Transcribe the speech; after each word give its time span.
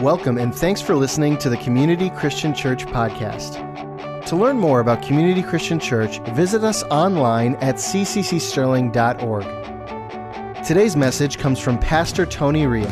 Welcome 0.00 0.38
and 0.38 0.52
thanks 0.52 0.80
for 0.82 0.96
listening 0.96 1.38
to 1.38 1.48
the 1.48 1.56
Community 1.56 2.10
Christian 2.10 2.52
Church 2.52 2.84
podcast. 2.84 4.26
To 4.26 4.34
learn 4.34 4.58
more 4.58 4.80
about 4.80 5.02
Community 5.02 5.40
Christian 5.40 5.78
Church, 5.78 6.18
visit 6.30 6.64
us 6.64 6.82
online 6.90 7.54
at 7.60 7.76
cccsterling.org. 7.76 9.44
Today's 10.64 10.96
message 10.96 11.38
comes 11.38 11.60
from 11.60 11.78
Pastor 11.78 12.26
Tony 12.26 12.66
Ria. 12.66 12.90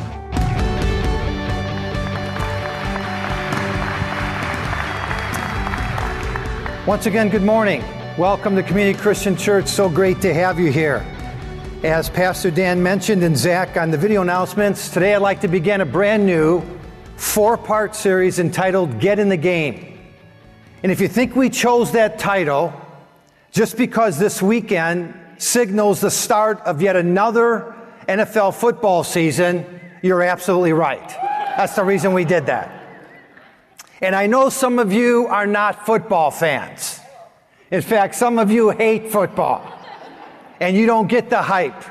Once 6.86 7.06
again, 7.06 7.28
good 7.28 7.42
morning. 7.42 7.82
Welcome 8.16 8.54
to 8.54 8.62
Community 8.62 8.96
Christian 8.96 9.36
Church. 9.36 9.66
So 9.66 9.88
great 9.88 10.20
to 10.20 10.32
have 10.32 10.60
you 10.60 10.70
here. 10.70 11.04
As 11.82 12.08
Pastor 12.08 12.52
Dan 12.52 12.80
mentioned 12.80 13.24
and 13.24 13.36
Zach 13.36 13.76
on 13.76 13.90
the 13.90 13.98
video 13.98 14.22
announcements, 14.22 14.88
today 14.88 15.16
I'd 15.16 15.18
like 15.22 15.40
to 15.40 15.48
begin 15.48 15.80
a 15.80 15.84
brand 15.84 16.24
new 16.24 16.62
four 17.22 17.56
part 17.56 17.94
series 17.94 18.40
entitled 18.40 18.98
Get 18.98 19.20
in 19.20 19.28
the 19.28 19.36
Game. 19.36 19.96
And 20.82 20.90
if 20.90 21.00
you 21.00 21.06
think 21.06 21.36
we 21.36 21.48
chose 21.50 21.92
that 21.92 22.18
title 22.18 22.74
just 23.52 23.76
because 23.76 24.18
this 24.18 24.42
weekend 24.42 25.14
signals 25.38 26.00
the 26.00 26.10
start 26.10 26.60
of 26.62 26.82
yet 26.82 26.96
another 26.96 27.74
NFL 28.08 28.54
football 28.54 29.04
season, 29.04 29.80
you're 30.02 30.22
absolutely 30.22 30.72
right. 30.72 31.08
That's 31.56 31.76
the 31.76 31.84
reason 31.84 32.12
we 32.12 32.24
did 32.24 32.46
that. 32.46 32.70
And 34.00 34.16
I 34.16 34.26
know 34.26 34.48
some 34.48 34.80
of 34.80 34.92
you 34.92 35.28
are 35.28 35.46
not 35.46 35.86
football 35.86 36.32
fans. 36.32 36.98
In 37.70 37.82
fact, 37.82 38.16
some 38.16 38.38
of 38.40 38.50
you 38.50 38.70
hate 38.70 39.12
football 39.12 39.64
and 40.58 40.76
you 40.76 40.86
don't 40.86 41.06
get 41.06 41.30
the 41.30 41.40
hype. 41.40 41.84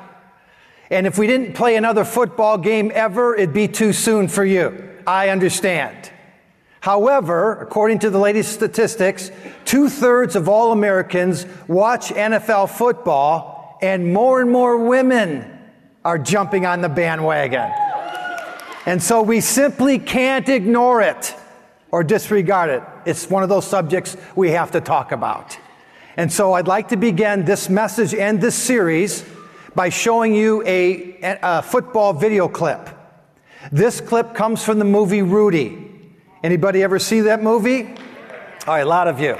And 0.91 1.07
if 1.07 1.17
we 1.17 1.25
didn't 1.25 1.53
play 1.53 1.77
another 1.77 2.03
football 2.03 2.57
game 2.57 2.91
ever, 2.93 3.33
it'd 3.33 3.53
be 3.53 3.69
too 3.69 3.93
soon 3.93 4.27
for 4.27 4.43
you. 4.43 4.90
I 5.05 5.29
understand. 5.29 6.11
However, 6.81 7.59
according 7.61 7.99
to 7.99 8.09
the 8.09 8.17
latest 8.17 8.53
statistics, 8.53 9.31
two 9.65 9.87
thirds 9.87 10.35
of 10.35 10.49
all 10.49 10.71
Americans 10.71 11.45
watch 11.67 12.09
NFL 12.09 12.69
football, 12.69 13.77
and 13.81 14.11
more 14.13 14.41
and 14.41 14.49
more 14.51 14.77
women 14.77 15.59
are 16.03 16.17
jumping 16.17 16.65
on 16.65 16.81
the 16.81 16.89
bandwagon. 16.89 17.71
And 18.85 19.01
so 19.01 19.21
we 19.21 19.41
simply 19.41 19.99
can't 19.99 20.49
ignore 20.49 21.01
it 21.01 21.35
or 21.91 22.03
disregard 22.03 22.69
it. 22.69 22.83
It's 23.05 23.29
one 23.29 23.43
of 23.43 23.49
those 23.49 23.67
subjects 23.67 24.17
we 24.35 24.51
have 24.51 24.71
to 24.71 24.81
talk 24.81 25.11
about. 25.11 25.57
And 26.17 26.31
so 26.31 26.53
I'd 26.53 26.67
like 26.67 26.89
to 26.89 26.97
begin 26.97 27.45
this 27.45 27.69
message 27.69 28.13
and 28.15 28.41
this 28.41 28.55
series 28.55 29.23
by 29.75 29.89
showing 29.89 30.33
you 30.33 30.63
a, 30.65 31.17
a 31.21 31.61
football 31.61 32.13
video 32.13 32.47
clip. 32.47 32.89
This 33.71 34.01
clip 34.01 34.33
comes 34.33 34.63
from 34.63 34.79
the 34.79 34.85
movie 34.85 35.21
Rudy. 35.21 35.89
Anybody 36.43 36.81
ever 36.81 36.99
see 36.99 37.21
that 37.21 37.43
movie? 37.43 37.83
All 38.65 38.75
right, 38.75 38.79
a 38.81 38.85
lot 38.85 39.07
of 39.07 39.19
you. 39.19 39.37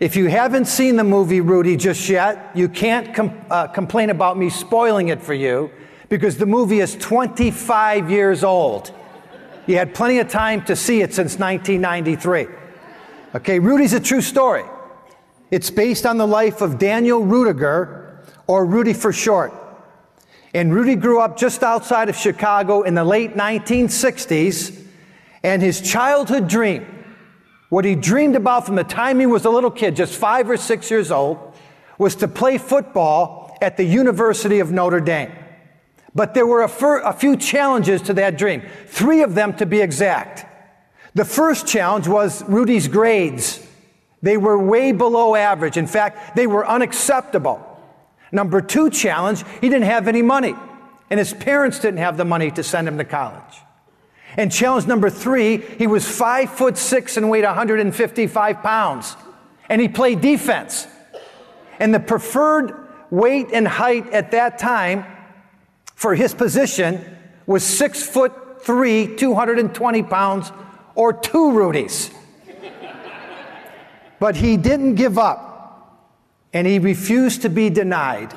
If 0.00 0.16
you 0.16 0.28
haven't 0.28 0.66
seen 0.66 0.96
the 0.96 1.04
movie 1.04 1.40
Rudy 1.40 1.76
just 1.76 2.08
yet, 2.08 2.50
you 2.54 2.68
can't 2.68 3.14
com- 3.14 3.38
uh, 3.50 3.68
complain 3.68 4.10
about 4.10 4.36
me 4.36 4.50
spoiling 4.50 5.08
it 5.08 5.22
for 5.22 5.34
you 5.34 5.70
because 6.08 6.36
the 6.36 6.46
movie 6.46 6.80
is 6.80 6.96
25 6.96 8.10
years 8.10 8.42
old. 8.42 8.92
You 9.66 9.76
had 9.76 9.94
plenty 9.94 10.18
of 10.18 10.28
time 10.28 10.64
to 10.64 10.74
see 10.74 11.02
it 11.02 11.14
since 11.14 11.38
1993. 11.38 12.48
Okay, 13.36 13.58
Rudy's 13.60 13.92
a 13.92 14.00
true 14.00 14.20
story. 14.20 14.64
It's 15.50 15.70
based 15.70 16.04
on 16.04 16.18
the 16.18 16.26
life 16.26 16.60
of 16.60 16.78
Daniel 16.78 17.22
Ruettiger, 17.22 18.26
or 18.46 18.66
Rudy 18.66 18.92
for 18.92 19.12
short. 19.12 19.54
And 20.54 20.74
Rudy 20.74 20.96
grew 20.96 21.20
up 21.20 21.38
just 21.38 21.62
outside 21.62 22.08
of 22.08 22.16
Chicago 22.16 22.82
in 22.82 22.94
the 22.94 23.04
late 23.04 23.34
1960s, 23.34 24.78
and 25.42 25.62
his 25.62 25.80
childhood 25.80 26.46
dream, 26.46 26.86
what 27.68 27.84
he 27.84 27.94
dreamed 27.94 28.36
about 28.36 28.66
from 28.66 28.76
the 28.76 28.84
time 28.84 29.18
he 29.18 29.26
was 29.26 29.44
a 29.44 29.50
little 29.50 29.70
kid, 29.70 29.96
just 29.96 30.14
five 30.14 30.48
or 30.50 30.56
six 30.56 30.90
years 30.90 31.10
old, 31.10 31.54
was 31.98 32.16
to 32.16 32.28
play 32.28 32.58
football 32.58 33.56
at 33.62 33.76
the 33.76 33.84
University 33.84 34.60
of 34.60 34.70
Notre 34.70 35.00
Dame. 35.00 35.32
But 36.14 36.34
there 36.34 36.46
were 36.46 36.62
a, 36.62 36.68
fir- 36.68 37.00
a 37.00 37.12
few 37.12 37.36
challenges 37.36 38.02
to 38.02 38.14
that 38.14 38.36
dream, 38.36 38.62
three 38.86 39.22
of 39.22 39.34
them 39.34 39.54
to 39.56 39.64
be 39.64 39.80
exact. 39.80 40.46
The 41.14 41.24
first 41.24 41.66
challenge 41.66 42.06
was 42.08 42.42
Rudy's 42.44 42.88
grades. 42.88 43.66
They 44.20 44.36
were 44.36 44.58
way 44.58 44.92
below 44.92 45.34
average. 45.34 45.76
In 45.76 45.86
fact, 45.86 46.36
they 46.36 46.46
were 46.46 46.66
unacceptable. 46.66 47.71
Number 48.32 48.62
two 48.62 48.88
challenge, 48.88 49.44
he 49.60 49.68
didn't 49.68 49.84
have 49.84 50.08
any 50.08 50.22
money, 50.22 50.54
and 51.10 51.18
his 51.18 51.34
parents 51.34 51.78
didn't 51.78 51.98
have 51.98 52.16
the 52.16 52.24
money 52.24 52.50
to 52.52 52.62
send 52.62 52.88
him 52.88 52.96
to 52.96 53.04
college. 53.04 53.60
And 54.38 54.50
challenge 54.50 54.86
number 54.86 55.10
three, 55.10 55.58
he 55.58 55.86
was 55.86 56.08
five 56.08 56.50
foot 56.50 56.78
six 56.78 57.18
and 57.18 57.28
weighed 57.28 57.44
155 57.44 58.62
pounds, 58.62 59.16
and 59.68 59.80
he 59.80 59.88
played 59.88 60.22
defense. 60.22 60.86
And 61.78 61.94
the 61.94 62.00
preferred 62.00 62.88
weight 63.10 63.48
and 63.52 63.68
height 63.68 64.10
at 64.14 64.30
that 64.30 64.58
time 64.58 65.04
for 65.94 66.14
his 66.14 66.32
position 66.32 67.04
was 67.46 67.62
six 67.62 68.02
foot 68.02 68.64
three, 68.64 69.14
220 69.16 70.02
pounds, 70.04 70.50
or 70.94 71.12
two 71.12 71.50
Rudies. 71.50 72.10
but 74.18 74.36
he 74.36 74.56
didn't 74.56 74.94
give 74.94 75.18
up 75.18 75.51
and 76.52 76.66
he 76.66 76.78
refused 76.78 77.42
to 77.42 77.48
be 77.48 77.70
denied, 77.70 78.34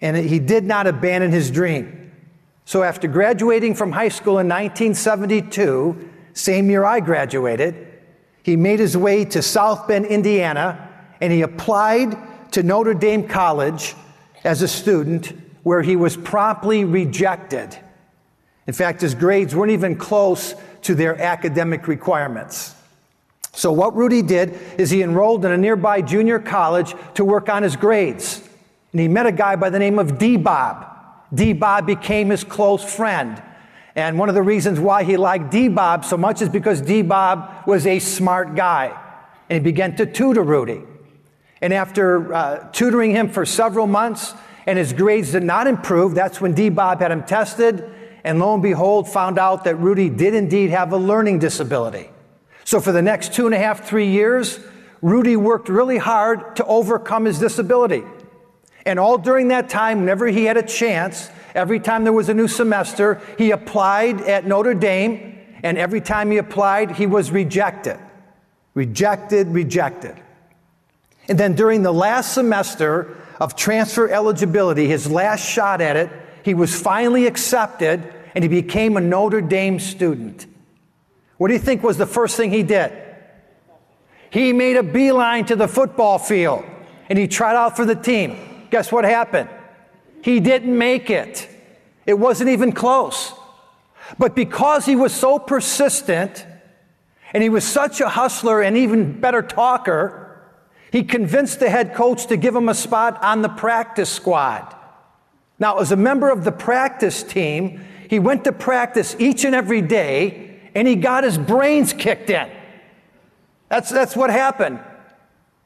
and 0.00 0.16
he 0.16 0.38
did 0.38 0.64
not 0.64 0.86
abandon 0.86 1.30
his 1.30 1.50
dream. 1.50 2.12
So 2.64 2.82
after 2.82 3.08
graduating 3.08 3.74
from 3.74 3.92
high 3.92 4.08
school 4.08 4.38
in 4.38 4.48
1972, 4.48 6.10
same 6.32 6.68
year 6.68 6.84
I 6.84 7.00
graduated, 7.00 7.86
he 8.42 8.56
made 8.56 8.78
his 8.78 8.96
way 8.96 9.24
to 9.24 9.42
South 9.42 9.88
Bend, 9.88 10.06
Indiana, 10.06 10.88
and 11.20 11.32
he 11.32 11.42
applied 11.42 12.16
to 12.52 12.62
Notre 12.62 12.94
Dame 12.94 13.26
College 13.26 13.94
as 14.44 14.62
a 14.62 14.68
student, 14.68 15.32
where 15.64 15.82
he 15.82 15.96
was 15.96 16.16
promptly 16.16 16.84
rejected. 16.84 17.76
In 18.68 18.72
fact, 18.72 19.00
his 19.00 19.16
grades 19.16 19.54
weren't 19.54 19.72
even 19.72 19.96
close 19.96 20.54
to 20.82 20.94
their 20.94 21.20
academic 21.20 21.88
requirements. 21.88 22.75
So, 23.56 23.72
what 23.72 23.96
Rudy 23.96 24.20
did 24.20 24.58
is 24.76 24.90
he 24.90 25.02
enrolled 25.02 25.46
in 25.46 25.50
a 25.50 25.56
nearby 25.56 26.02
junior 26.02 26.38
college 26.38 26.94
to 27.14 27.24
work 27.24 27.48
on 27.48 27.62
his 27.62 27.74
grades. 27.74 28.46
And 28.92 29.00
he 29.00 29.08
met 29.08 29.24
a 29.24 29.32
guy 29.32 29.56
by 29.56 29.70
the 29.70 29.78
name 29.78 29.98
of 29.98 30.18
D 30.18 30.36
Bob. 30.36 30.86
D 31.32 31.54
Bob 31.54 31.86
became 31.86 32.28
his 32.28 32.44
close 32.44 32.84
friend. 32.84 33.42
And 33.94 34.18
one 34.18 34.28
of 34.28 34.34
the 34.34 34.42
reasons 34.42 34.78
why 34.78 35.04
he 35.04 35.16
liked 35.16 35.50
D 35.50 35.68
Bob 35.68 36.04
so 36.04 36.18
much 36.18 36.42
is 36.42 36.50
because 36.50 36.82
D 36.82 37.00
Bob 37.00 37.66
was 37.66 37.86
a 37.86 37.98
smart 37.98 38.56
guy. 38.56 38.94
And 39.48 39.56
he 39.56 39.64
began 39.64 39.96
to 39.96 40.04
tutor 40.04 40.42
Rudy. 40.42 40.82
And 41.62 41.72
after 41.72 42.34
uh, 42.34 42.68
tutoring 42.72 43.12
him 43.12 43.30
for 43.30 43.46
several 43.46 43.86
months, 43.86 44.34
and 44.66 44.78
his 44.78 44.92
grades 44.92 45.32
did 45.32 45.44
not 45.44 45.66
improve, 45.66 46.14
that's 46.14 46.42
when 46.42 46.52
D 46.52 46.68
Bob 46.68 47.00
had 47.00 47.10
him 47.10 47.22
tested. 47.22 47.90
And 48.22 48.38
lo 48.38 48.52
and 48.52 48.62
behold, 48.62 49.08
found 49.08 49.38
out 49.38 49.64
that 49.64 49.76
Rudy 49.76 50.10
did 50.10 50.34
indeed 50.34 50.68
have 50.68 50.92
a 50.92 50.98
learning 50.98 51.38
disability. 51.38 52.10
So 52.66 52.80
for 52.80 52.90
the 52.90 53.00
next 53.00 53.32
two 53.32 53.46
and 53.46 53.54
a 53.54 53.58
half, 53.58 53.88
three 53.88 54.08
years, 54.08 54.58
Rudy 55.00 55.36
worked 55.36 55.68
really 55.68 55.98
hard 55.98 56.56
to 56.56 56.64
overcome 56.64 57.24
his 57.24 57.38
disability. 57.38 58.02
And 58.84 58.98
all 58.98 59.18
during 59.18 59.48
that 59.48 59.68
time, 59.68 60.00
whenever 60.00 60.26
he 60.26 60.46
had 60.46 60.56
a 60.56 60.64
chance, 60.64 61.30
every 61.54 61.78
time 61.78 62.02
there 62.02 62.12
was 62.12 62.28
a 62.28 62.34
new 62.34 62.48
semester, 62.48 63.22
he 63.38 63.52
applied 63.52 64.20
at 64.22 64.48
Notre 64.48 64.74
Dame, 64.74 65.38
and 65.62 65.78
every 65.78 66.00
time 66.00 66.32
he 66.32 66.38
applied, 66.38 66.90
he 66.90 67.06
was 67.06 67.30
rejected. 67.30 68.00
Rejected, 68.74 69.46
rejected. 69.46 70.20
And 71.28 71.38
then 71.38 71.54
during 71.54 71.84
the 71.84 71.92
last 71.92 72.34
semester 72.34 73.16
of 73.38 73.54
transfer 73.54 74.08
eligibility, 74.08 74.88
his 74.88 75.08
last 75.08 75.48
shot 75.48 75.80
at 75.80 75.96
it, 75.96 76.10
he 76.42 76.52
was 76.52 76.74
finally 76.74 77.28
accepted 77.28 78.12
and 78.34 78.42
he 78.42 78.48
became 78.48 78.96
a 78.96 79.00
Notre 79.00 79.40
Dame 79.40 79.78
student. 79.78 80.46
What 81.38 81.48
do 81.48 81.54
you 81.54 81.60
think 81.60 81.82
was 81.82 81.98
the 81.98 82.06
first 82.06 82.36
thing 82.36 82.50
he 82.50 82.62
did? 82.62 82.92
He 84.30 84.52
made 84.52 84.76
a 84.76 84.82
beeline 84.82 85.44
to 85.46 85.56
the 85.56 85.68
football 85.68 86.18
field 86.18 86.64
and 87.08 87.18
he 87.18 87.28
tried 87.28 87.56
out 87.56 87.76
for 87.76 87.84
the 87.84 87.94
team. 87.94 88.66
Guess 88.70 88.90
what 88.90 89.04
happened? 89.04 89.48
He 90.22 90.40
didn't 90.40 90.76
make 90.76 91.10
it. 91.10 91.48
It 92.04 92.18
wasn't 92.18 92.50
even 92.50 92.72
close. 92.72 93.32
But 94.18 94.34
because 94.34 94.86
he 94.86 94.96
was 94.96 95.12
so 95.12 95.38
persistent 95.38 96.46
and 97.32 97.42
he 97.42 97.48
was 97.48 97.64
such 97.64 98.00
a 98.00 98.08
hustler 98.08 98.62
and 98.62 98.76
even 98.76 99.20
better 99.20 99.42
talker, 99.42 100.40
he 100.90 101.02
convinced 101.02 101.60
the 101.60 101.68
head 101.68 101.94
coach 101.94 102.26
to 102.26 102.36
give 102.36 102.54
him 102.54 102.68
a 102.68 102.74
spot 102.74 103.22
on 103.22 103.42
the 103.42 103.48
practice 103.48 104.10
squad. 104.10 104.74
Now, 105.58 105.78
as 105.78 105.92
a 105.92 105.96
member 105.96 106.30
of 106.30 106.44
the 106.44 106.52
practice 106.52 107.22
team, 107.22 107.84
he 108.08 108.18
went 108.18 108.44
to 108.44 108.52
practice 108.52 109.16
each 109.18 109.44
and 109.44 109.54
every 109.54 109.82
day 109.82 110.45
and 110.76 110.86
he 110.86 110.94
got 110.94 111.24
his 111.24 111.38
brains 111.38 111.94
kicked 111.94 112.28
in. 112.28 112.50
That's, 113.70 113.90
that's 113.90 114.14
what 114.14 114.28
happened. 114.28 114.78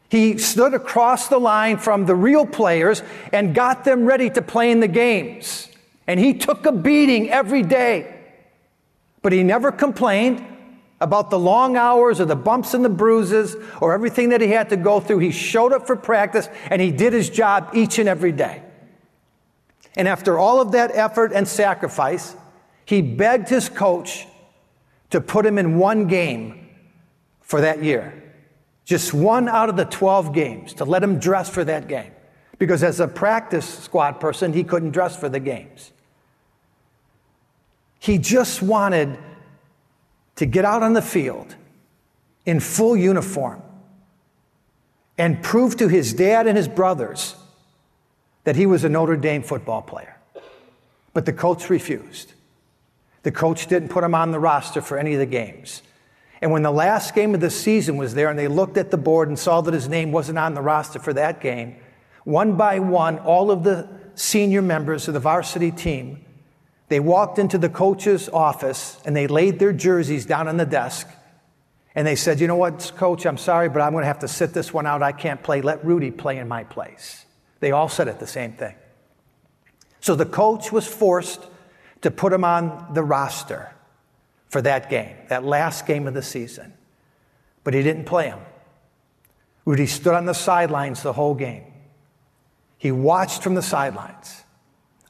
He 0.08 0.38
stood 0.38 0.72
across 0.72 1.26
the 1.26 1.38
line 1.38 1.78
from 1.78 2.06
the 2.06 2.14
real 2.14 2.46
players 2.46 3.02
and 3.32 3.52
got 3.52 3.84
them 3.84 4.04
ready 4.04 4.30
to 4.30 4.40
play 4.40 4.70
in 4.70 4.78
the 4.78 4.88
games. 4.88 5.68
And 6.06 6.20
he 6.20 6.34
took 6.34 6.64
a 6.64 6.70
beating 6.70 7.28
every 7.28 7.64
day. 7.64 8.20
But 9.20 9.32
he 9.32 9.42
never 9.42 9.72
complained 9.72 10.46
about 11.00 11.30
the 11.30 11.38
long 11.40 11.76
hours 11.76 12.20
or 12.20 12.24
the 12.24 12.36
bumps 12.36 12.72
and 12.72 12.84
the 12.84 12.88
bruises 12.88 13.56
or 13.80 13.92
everything 13.92 14.28
that 14.28 14.40
he 14.40 14.48
had 14.48 14.68
to 14.68 14.76
go 14.76 15.00
through. 15.00 15.18
He 15.18 15.32
showed 15.32 15.72
up 15.72 15.88
for 15.88 15.96
practice 15.96 16.48
and 16.66 16.80
he 16.80 16.92
did 16.92 17.12
his 17.12 17.28
job 17.28 17.70
each 17.74 17.98
and 17.98 18.08
every 18.08 18.32
day. 18.32 18.62
And 19.96 20.06
after 20.06 20.38
all 20.38 20.60
of 20.60 20.70
that 20.72 20.92
effort 20.94 21.32
and 21.32 21.48
sacrifice, 21.48 22.36
he 22.84 23.02
begged 23.02 23.48
his 23.48 23.68
coach 23.68 24.28
to 25.10 25.20
put 25.20 25.44
him 25.44 25.58
in 25.58 25.78
one 25.78 26.06
game 26.06 26.68
for 27.40 27.60
that 27.60 27.82
year. 27.82 28.14
Just 28.84 29.12
one 29.12 29.48
out 29.48 29.68
of 29.68 29.76
the 29.76 29.84
12 29.84 30.32
games 30.32 30.74
to 30.74 30.84
let 30.84 31.02
him 31.02 31.18
dress 31.18 31.48
for 31.48 31.64
that 31.64 31.88
game. 31.88 32.12
Because 32.58 32.82
as 32.82 33.00
a 33.00 33.08
practice 33.08 33.66
squad 33.66 34.20
person, 34.20 34.52
he 34.52 34.64
couldn't 34.64 34.90
dress 34.90 35.16
for 35.16 35.28
the 35.28 35.40
games. 35.40 35.92
He 37.98 38.18
just 38.18 38.62
wanted 38.62 39.18
to 40.36 40.46
get 40.46 40.64
out 40.64 40.82
on 40.82 40.92
the 40.92 41.02
field 41.02 41.54
in 42.46 42.60
full 42.60 42.96
uniform 42.96 43.62
and 45.18 45.42
prove 45.42 45.76
to 45.76 45.88
his 45.88 46.14
dad 46.14 46.46
and 46.46 46.56
his 46.56 46.66
brothers 46.66 47.36
that 48.44 48.56
he 48.56 48.66
was 48.66 48.84
a 48.84 48.88
Notre 48.88 49.16
Dame 49.16 49.42
football 49.42 49.82
player. 49.82 50.16
But 51.12 51.26
the 51.26 51.32
coach 51.32 51.68
refused. 51.68 52.32
The 53.22 53.32
coach 53.32 53.66
didn't 53.66 53.88
put 53.88 54.04
him 54.04 54.14
on 54.14 54.30
the 54.30 54.40
roster 54.40 54.80
for 54.80 54.98
any 54.98 55.12
of 55.12 55.18
the 55.18 55.26
games. 55.26 55.82
And 56.40 56.50
when 56.50 56.62
the 56.62 56.70
last 56.70 57.14
game 57.14 57.34
of 57.34 57.40
the 57.40 57.50
season 57.50 57.96
was 57.96 58.14
there 58.14 58.30
and 58.30 58.38
they 58.38 58.48
looked 58.48 58.78
at 58.78 58.90
the 58.90 58.96
board 58.96 59.28
and 59.28 59.38
saw 59.38 59.60
that 59.60 59.74
his 59.74 59.88
name 59.88 60.10
wasn't 60.10 60.38
on 60.38 60.54
the 60.54 60.62
roster 60.62 60.98
for 60.98 61.12
that 61.12 61.40
game, 61.40 61.76
one 62.24 62.56
by 62.56 62.78
one, 62.78 63.18
all 63.18 63.50
of 63.50 63.62
the 63.62 63.88
senior 64.14 64.62
members 64.62 65.06
of 65.06 65.14
the 65.14 65.20
varsity 65.20 65.70
team, 65.70 66.24
they 66.88 67.00
walked 67.00 67.38
into 67.38 67.58
the 67.58 67.68
coach's 67.68 68.28
office 68.30 68.98
and 69.04 69.14
they 69.14 69.26
laid 69.26 69.58
their 69.58 69.72
jerseys 69.72 70.24
down 70.24 70.48
on 70.48 70.56
the 70.56 70.66
desk 70.66 71.06
and 71.94 72.06
they 72.06 72.16
said, 72.16 72.40
You 72.40 72.46
know 72.46 72.56
what, 72.56 72.92
coach, 72.96 73.26
I'm 73.26 73.36
sorry, 73.36 73.68
but 73.68 73.80
I'm 73.80 73.92
going 73.92 74.02
to 74.02 74.06
have 74.06 74.20
to 74.20 74.28
sit 74.28 74.52
this 74.52 74.72
one 74.72 74.86
out. 74.86 75.02
I 75.02 75.12
can't 75.12 75.42
play. 75.42 75.60
Let 75.60 75.84
Rudy 75.84 76.10
play 76.10 76.38
in 76.38 76.48
my 76.48 76.64
place. 76.64 77.26
They 77.60 77.72
all 77.72 77.88
said 77.88 78.08
it 78.08 78.18
the 78.18 78.26
same 78.26 78.52
thing. 78.52 78.74
So 80.00 80.14
the 80.14 80.26
coach 80.26 80.72
was 80.72 80.86
forced 80.86 81.46
to 82.02 82.10
put 82.10 82.32
him 82.32 82.44
on 82.44 82.92
the 82.94 83.02
roster 83.02 83.72
for 84.48 84.62
that 84.62 84.90
game, 84.90 85.14
that 85.28 85.44
last 85.44 85.86
game 85.86 86.06
of 86.06 86.14
the 86.14 86.22
season. 86.22 86.72
But 87.62 87.74
he 87.74 87.82
didn't 87.82 88.04
play 88.04 88.28
him. 88.28 88.40
Rudy 89.64 89.86
stood 89.86 90.14
on 90.14 90.24
the 90.24 90.34
sidelines 90.34 91.02
the 91.02 91.12
whole 91.12 91.34
game. 91.34 91.64
He 92.78 92.90
watched 92.90 93.42
from 93.42 93.54
the 93.54 93.62
sidelines 93.62 94.42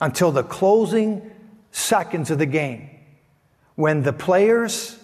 until 0.00 0.32
the 0.32 0.42
closing 0.42 1.30
seconds 1.70 2.30
of 2.30 2.38
the 2.38 2.46
game 2.46 2.90
when 3.76 4.02
the 4.02 4.12
players 4.12 4.98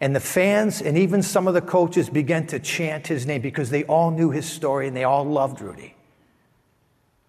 and 0.00 0.16
the 0.16 0.20
fans 0.20 0.82
and 0.82 0.98
even 0.98 1.22
some 1.22 1.46
of 1.46 1.54
the 1.54 1.60
coaches 1.60 2.10
began 2.10 2.46
to 2.48 2.58
chant 2.58 3.06
his 3.06 3.24
name 3.24 3.40
because 3.40 3.70
they 3.70 3.84
all 3.84 4.10
knew 4.10 4.30
his 4.30 4.44
story 4.44 4.88
and 4.88 4.96
they 4.96 5.04
all 5.04 5.24
loved 5.24 5.60
Rudy. 5.60 5.94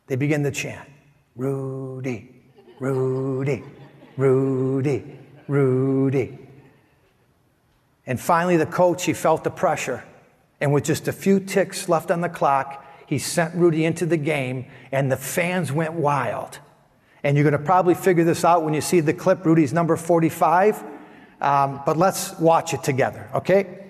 They 0.08 0.16
began 0.16 0.44
to 0.44 0.52
chant, 0.52 0.90
Rudy, 1.36 2.30
Rudy, 2.80 3.64
Rudy, 4.18 5.20
Rudy. 5.48 6.38
And 8.06 8.20
finally, 8.20 8.58
the 8.58 8.66
coach, 8.66 9.06
he 9.06 9.14
felt 9.14 9.44
the 9.44 9.50
pressure. 9.50 10.04
And 10.60 10.74
with 10.74 10.84
just 10.84 11.08
a 11.08 11.14
few 11.14 11.40
ticks 11.40 11.90
left 11.90 12.12
on 12.12 12.22
the 12.22 12.30
clock, 12.30 12.86
he 13.08 13.20
sent 13.20 13.56
Rudy 13.56 13.86
into 13.86 14.06
the 14.06 14.18
game, 14.18 14.66
and 14.92 15.12
the 15.12 15.18
fans 15.18 15.72
went 15.72 15.94
wild. 15.94 16.60
And 17.24 17.38
you're 17.38 17.50
going 17.50 17.60
to 17.60 17.66
probably 17.66 17.96
figure 17.96 18.24
this 18.24 18.44
out 18.44 18.64
when 18.64 18.74
you 18.74 18.82
see 18.82 19.00
the 19.00 19.14
clip. 19.14 19.46
Rudy's 19.46 19.74
number 19.74 19.96
45. 19.96 20.84
Um, 21.42 21.82
but 21.86 21.98
let's 21.98 22.38
watch 22.40 22.74
it 22.74 22.84
together, 22.84 23.30
okay? 23.36 23.83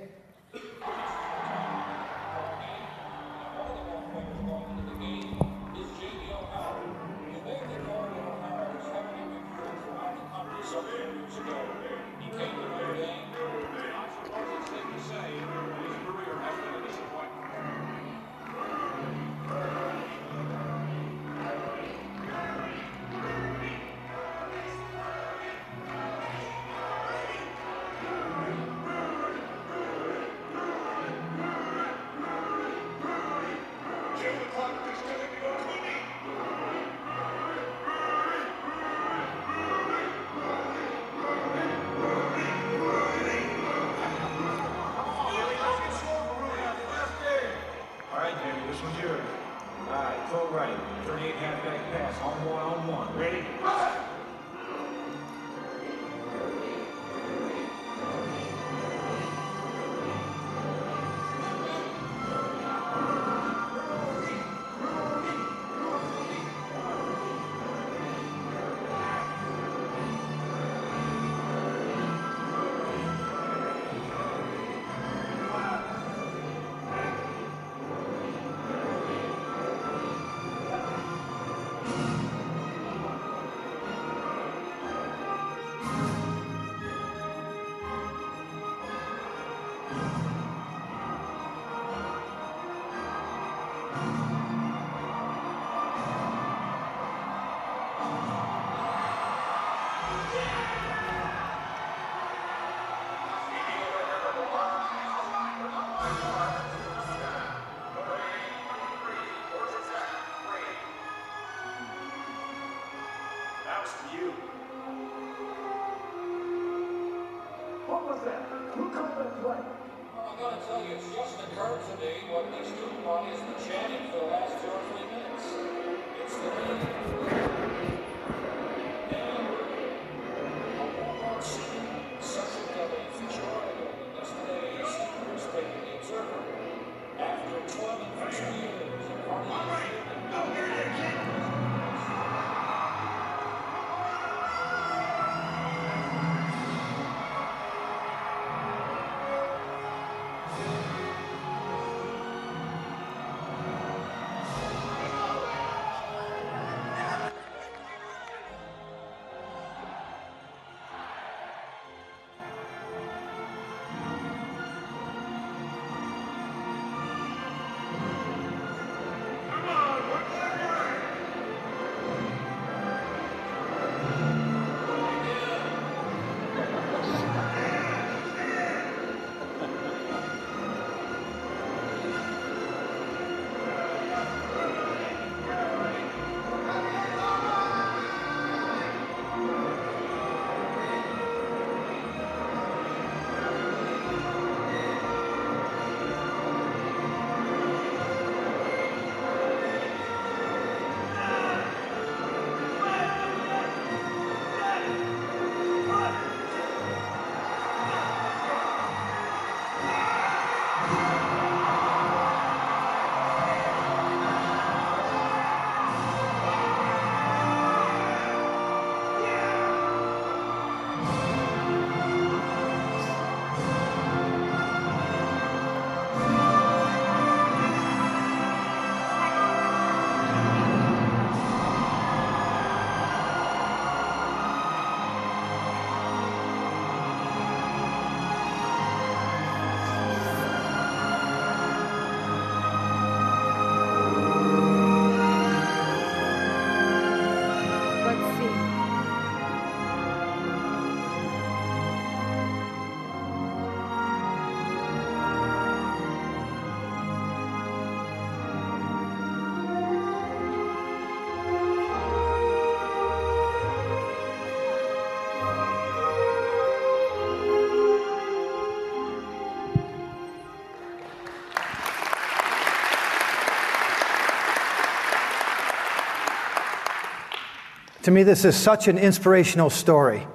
To 278.04 278.12
me, 278.12 278.24
this 278.24 278.46
is 278.46 278.56
such 278.56 278.88
an 278.88 278.98
inspirational 278.98 279.70
story 279.70 280.28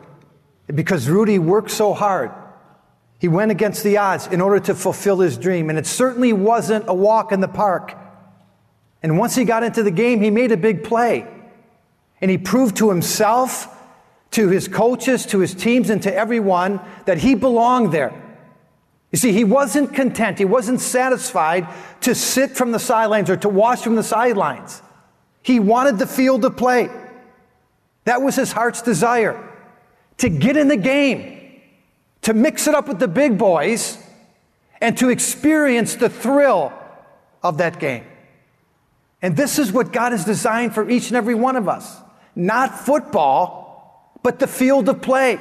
because 0.74 1.08
Rudy 1.08 1.38
worked 1.38 1.70
so 1.70 1.94
hard. 1.94 2.30
He 3.18 3.28
went 3.28 3.50
against 3.50 3.84
the 3.84 3.98
odds 3.98 4.26
in 4.26 4.40
order 4.40 4.60
to 4.60 4.74
fulfill 4.74 5.20
his 5.20 5.36
dream, 5.36 5.70
and 5.70 5.78
it 5.78 5.86
certainly 5.86 6.32
wasn't 6.32 6.84
a 6.88 6.94
walk 6.94 7.30
in 7.32 7.40
the 7.40 7.48
park. 7.48 7.94
And 9.02 9.18
once 9.18 9.34
he 9.34 9.44
got 9.44 9.62
into 9.62 9.82
the 9.82 9.90
game, 9.90 10.20
he 10.20 10.30
made 10.30 10.50
a 10.50 10.56
big 10.56 10.82
play. 10.82 11.26
And 12.20 12.30
he 12.30 12.38
proved 12.38 12.76
to 12.78 12.88
himself, 12.88 13.68
to 14.32 14.48
his 14.48 14.66
coaches, 14.66 15.26
to 15.26 15.40
his 15.40 15.54
teams, 15.54 15.90
and 15.90 16.02
to 16.02 16.14
everyone 16.14 16.80
that 17.04 17.18
he 17.18 17.34
belonged 17.34 17.92
there. 17.92 18.12
You 19.12 19.18
see, 19.18 19.32
he 19.32 19.44
wasn't 19.44 19.94
content, 19.94 20.38
he 20.38 20.44
wasn't 20.44 20.80
satisfied 20.80 21.68
to 22.02 22.14
sit 22.14 22.52
from 22.52 22.72
the 22.72 22.78
sidelines 22.78 23.30
or 23.30 23.36
to 23.38 23.48
watch 23.48 23.82
from 23.82 23.96
the 23.96 24.02
sidelines. 24.02 24.82
He 25.42 25.60
wanted 25.60 25.98
the 25.98 26.06
field 26.06 26.42
to 26.42 26.50
play. 26.50 26.90
That 28.08 28.22
was 28.22 28.36
his 28.36 28.52
heart's 28.52 28.80
desire 28.80 29.38
to 30.16 30.30
get 30.30 30.56
in 30.56 30.68
the 30.68 30.78
game, 30.78 31.60
to 32.22 32.32
mix 32.32 32.66
it 32.66 32.74
up 32.74 32.88
with 32.88 32.98
the 32.98 33.06
big 33.06 33.36
boys, 33.36 33.98
and 34.80 34.96
to 34.96 35.10
experience 35.10 35.94
the 35.94 36.08
thrill 36.08 36.72
of 37.42 37.58
that 37.58 37.78
game. 37.78 38.06
And 39.20 39.36
this 39.36 39.58
is 39.58 39.72
what 39.72 39.92
God 39.92 40.12
has 40.12 40.24
designed 40.24 40.72
for 40.72 40.88
each 40.88 41.08
and 41.08 41.18
every 41.18 41.34
one 41.34 41.54
of 41.56 41.68
us 41.68 42.00
not 42.34 42.78
football, 42.80 44.14
but 44.22 44.38
the 44.38 44.46
field 44.46 44.88
of 44.88 45.02
play. 45.02 45.38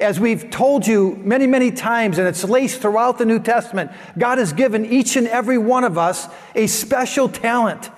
As 0.00 0.18
we've 0.18 0.48
told 0.48 0.86
you 0.86 1.16
many, 1.16 1.46
many 1.46 1.70
times, 1.70 2.16
and 2.16 2.26
it's 2.26 2.44
laced 2.44 2.80
throughout 2.80 3.18
the 3.18 3.26
New 3.26 3.40
Testament, 3.40 3.90
God 4.16 4.38
has 4.38 4.54
given 4.54 4.86
each 4.86 5.16
and 5.16 5.28
every 5.28 5.58
one 5.58 5.84
of 5.84 5.98
us 5.98 6.28
a 6.54 6.66
special 6.66 7.28
talent. 7.28 7.90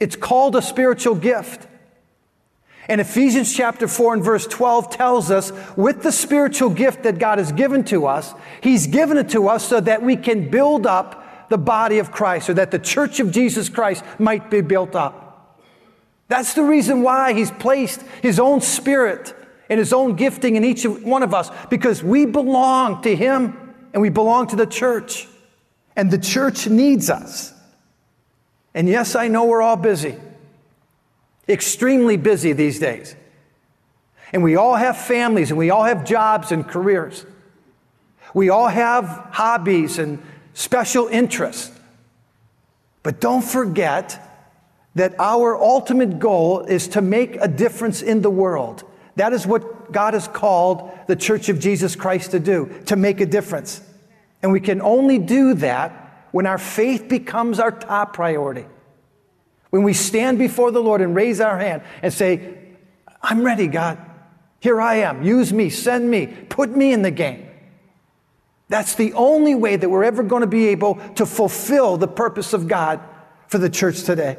It's 0.00 0.16
called 0.16 0.56
a 0.56 0.62
spiritual 0.62 1.14
gift. 1.14 1.68
And 2.88 3.02
Ephesians 3.02 3.54
chapter 3.54 3.86
4 3.86 4.14
and 4.14 4.24
verse 4.24 4.46
12 4.46 4.90
tells 4.90 5.30
us 5.30 5.52
with 5.76 6.02
the 6.02 6.10
spiritual 6.10 6.70
gift 6.70 7.02
that 7.02 7.18
God 7.18 7.38
has 7.38 7.52
given 7.52 7.84
to 7.84 8.06
us, 8.06 8.32
He's 8.62 8.86
given 8.86 9.18
it 9.18 9.28
to 9.30 9.48
us 9.48 9.68
so 9.68 9.78
that 9.80 10.02
we 10.02 10.16
can 10.16 10.48
build 10.50 10.86
up 10.86 11.48
the 11.50 11.58
body 11.58 11.98
of 11.98 12.10
Christ, 12.10 12.46
so 12.46 12.54
that 12.54 12.70
the 12.70 12.78
church 12.78 13.20
of 13.20 13.30
Jesus 13.30 13.68
Christ 13.68 14.04
might 14.18 14.50
be 14.50 14.62
built 14.62 14.94
up. 14.94 15.60
That's 16.28 16.54
the 16.54 16.62
reason 16.62 17.02
why 17.02 17.34
He's 17.34 17.50
placed 17.50 18.02
His 18.22 18.40
own 18.40 18.62
spirit 18.62 19.34
and 19.68 19.78
His 19.78 19.92
own 19.92 20.16
gifting 20.16 20.56
in 20.56 20.64
each 20.64 20.84
one 20.84 21.22
of 21.22 21.34
us, 21.34 21.50
because 21.68 22.02
we 22.02 22.24
belong 22.24 23.02
to 23.02 23.14
Him 23.14 23.74
and 23.92 24.00
we 24.00 24.08
belong 24.08 24.46
to 24.48 24.56
the 24.56 24.66
church. 24.66 25.28
And 25.94 26.10
the 26.10 26.18
church 26.18 26.66
needs 26.68 27.10
us. 27.10 27.52
And 28.72 28.88
yes, 28.88 29.14
I 29.14 29.28
know 29.28 29.44
we're 29.44 29.62
all 29.62 29.76
busy 29.76 30.16
extremely 31.48 32.16
busy 32.16 32.52
these 32.52 32.78
days. 32.78 33.16
And 34.32 34.42
we 34.42 34.56
all 34.56 34.76
have 34.76 34.96
families 34.96 35.50
and 35.50 35.58
we 35.58 35.70
all 35.70 35.84
have 35.84 36.04
jobs 36.04 36.52
and 36.52 36.66
careers. 36.66 37.24
We 38.34 38.50
all 38.50 38.68
have 38.68 39.04
hobbies 39.32 39.98
and 39.98 40.22
special 40.52 41.06
interests. 41.08 41.72
But 43.02 43.20
don't 43.20 43.42
forget 43.44 44.24
that 44.94 45.14
our 45.18 45.56
ultimate 45.56 46.18
goal 46.18 46.60
is 46.60 46.88
to 46.88 47.00
make 47.00 47.36
a 47.36 47.48
difference 47.48 48.02
in 48.02 48.20
the 48.20 48.30
world. 48.30 48.84
That 49.16 49.32
is 49.32 49.46
what 49.46 49.92
God 49.92 50.14
has 50.14 50.28
called 50.28 50.90
the 51.06 51.16
Church 51.16 51.48
of 51.48 51.58
Jesus 51.58 51.96
Christ 51.96 52.32
to 52.32 52.40
do, 52.40 52.82
to 52.86 52.96
make 52.96 53.20
a 53.20 53.26
difference. 53.26 53.80
And 54.42 54.52
we 54.52 54.60
can 54.60 54.82
only 54.82 55.18
do 55.18 55.54
that 55.54 56.26
when 56.32 56.46
our 56.46 56.58
faith 56.58 57.08
becomes 57.08 57.58
our 57.58 57.70
top 57.70 58.12
priority. 58.12 58.66
When 59.70 59.82
we 59.82 59.92
stand 59.92 60.38
before 60.38 60.70
the 60.70 60.82
Lord 60.82 61.00
and 61.00 61.14
raise 61.14 61.40
our 61.40 61.58
hand 61.58 61.82
and 62.02 62.12
say, 62.12 62.58
I'm 63.22 63.42
ready, 63.42 63.66
God. 63.66 63.98
Here 64.60 64.80
I 64.80 64.96
am. 64.96 65.22
Use 65.22 65.52
me. 65.52 65.70
Send 65.70 66.10
me. 66.10 66.26
Put 66.26 66.76
me 66.76 66.92
in 66.92 67.02
the 67.02 67.10
game. 67.10 67.48
That's 68.68 68.94
the 68.94 69.12
only 69.14 69.54
way 69.54 69.76
that 69.76 69.88
we're 69.88 70.04
ever 70.04 70.22
going 70.22 70.42
to 70.42 70.46
be 70.46 70.68
able 70.68 70.96
to 71.14 71.24
fulfill 71.24 71.96
the 71.96 72.08
purpose 72.08 72.52
of 72.52 72.68
God 72.68 73.00
for 73.46 73.58
the 73.58 73.70
church 73.70 74.02
today. 74.02 74.36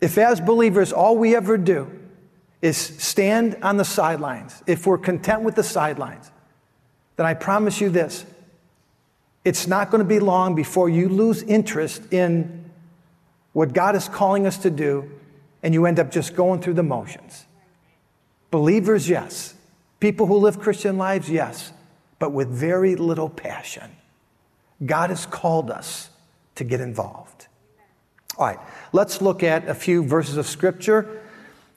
If, 0.00 0.18
as 0.18 0.40
believers, 0.40 0.92
all 0.92 1.16
we 1.16 1.34
ever 1.34 1.56
do 1.56 1.90
is 2.60 2.76
stand 2.76 3.56
on 3.62 3.76
the 3.76 3.84
sidelines, 3.84 4.62
if 4.66 4.86
we're 4.86 4.98
content 4.98 5.42
with 5.42 5.56
the 5.56 5.64
sidelines, 5.64 6.30
then 7.16 7.26
I 7.26 7.34
promise 7.34 7.80
you 7.80 7.90
this 7.90 8.24
it's 9.44 9.66
not 9.66 9.90
going 9.90 9.98
to 9.98 10.08
be 10.08 10.20
long 10.20 10.54
before 10.54 10.88
you 10.88 11.08
lose 11.08 11.42
interest 11.42 12.12
in 12.12 12.61
what 13.52 13.72
God 13.72 13.96
is 13.96 14.08
calling 14.08 14.46
us 14.46 14.58
to 14.58 14.70
do, 14.70 15.10
and 15.62 15.74
you 15.74 15.86
end 15.86 16.00
up 16.00 16.10
just 16.10 16.34
going 16.34 16.60
through 16.60 16.74
the 16.74 16.82
motions. 16.82 17.46
Believers, 18.50 19.08
yes. 19.08 19.54
People 20.00 20.26
who 20.26 20.36
live 20.36 20.58
Christian 20.58 20.98
lives, 20.98 21.30
yes, 21.30 21.72
but 22.18 22.32
with 22.32 22.48
very 22.48 22.96
little 22.96 23.28
passion. 23.28 23.90
God 24.84 25.10
has 25.10 25.26
called 25.26 25.70
us 25.70 26.10
to 26.56 26.64
get 26.64 26.80
involved. 26.80 27.46
All 28.36 28.46
right, 28.46 28.58
let's 28.92 29.20
look 29.20 29.42
at 29.42 29.68
a 29.68 29.74
few 29.74 30.02
verses 30.02 30.36
of 30.36 30.46
Scripture. 30.46 31.20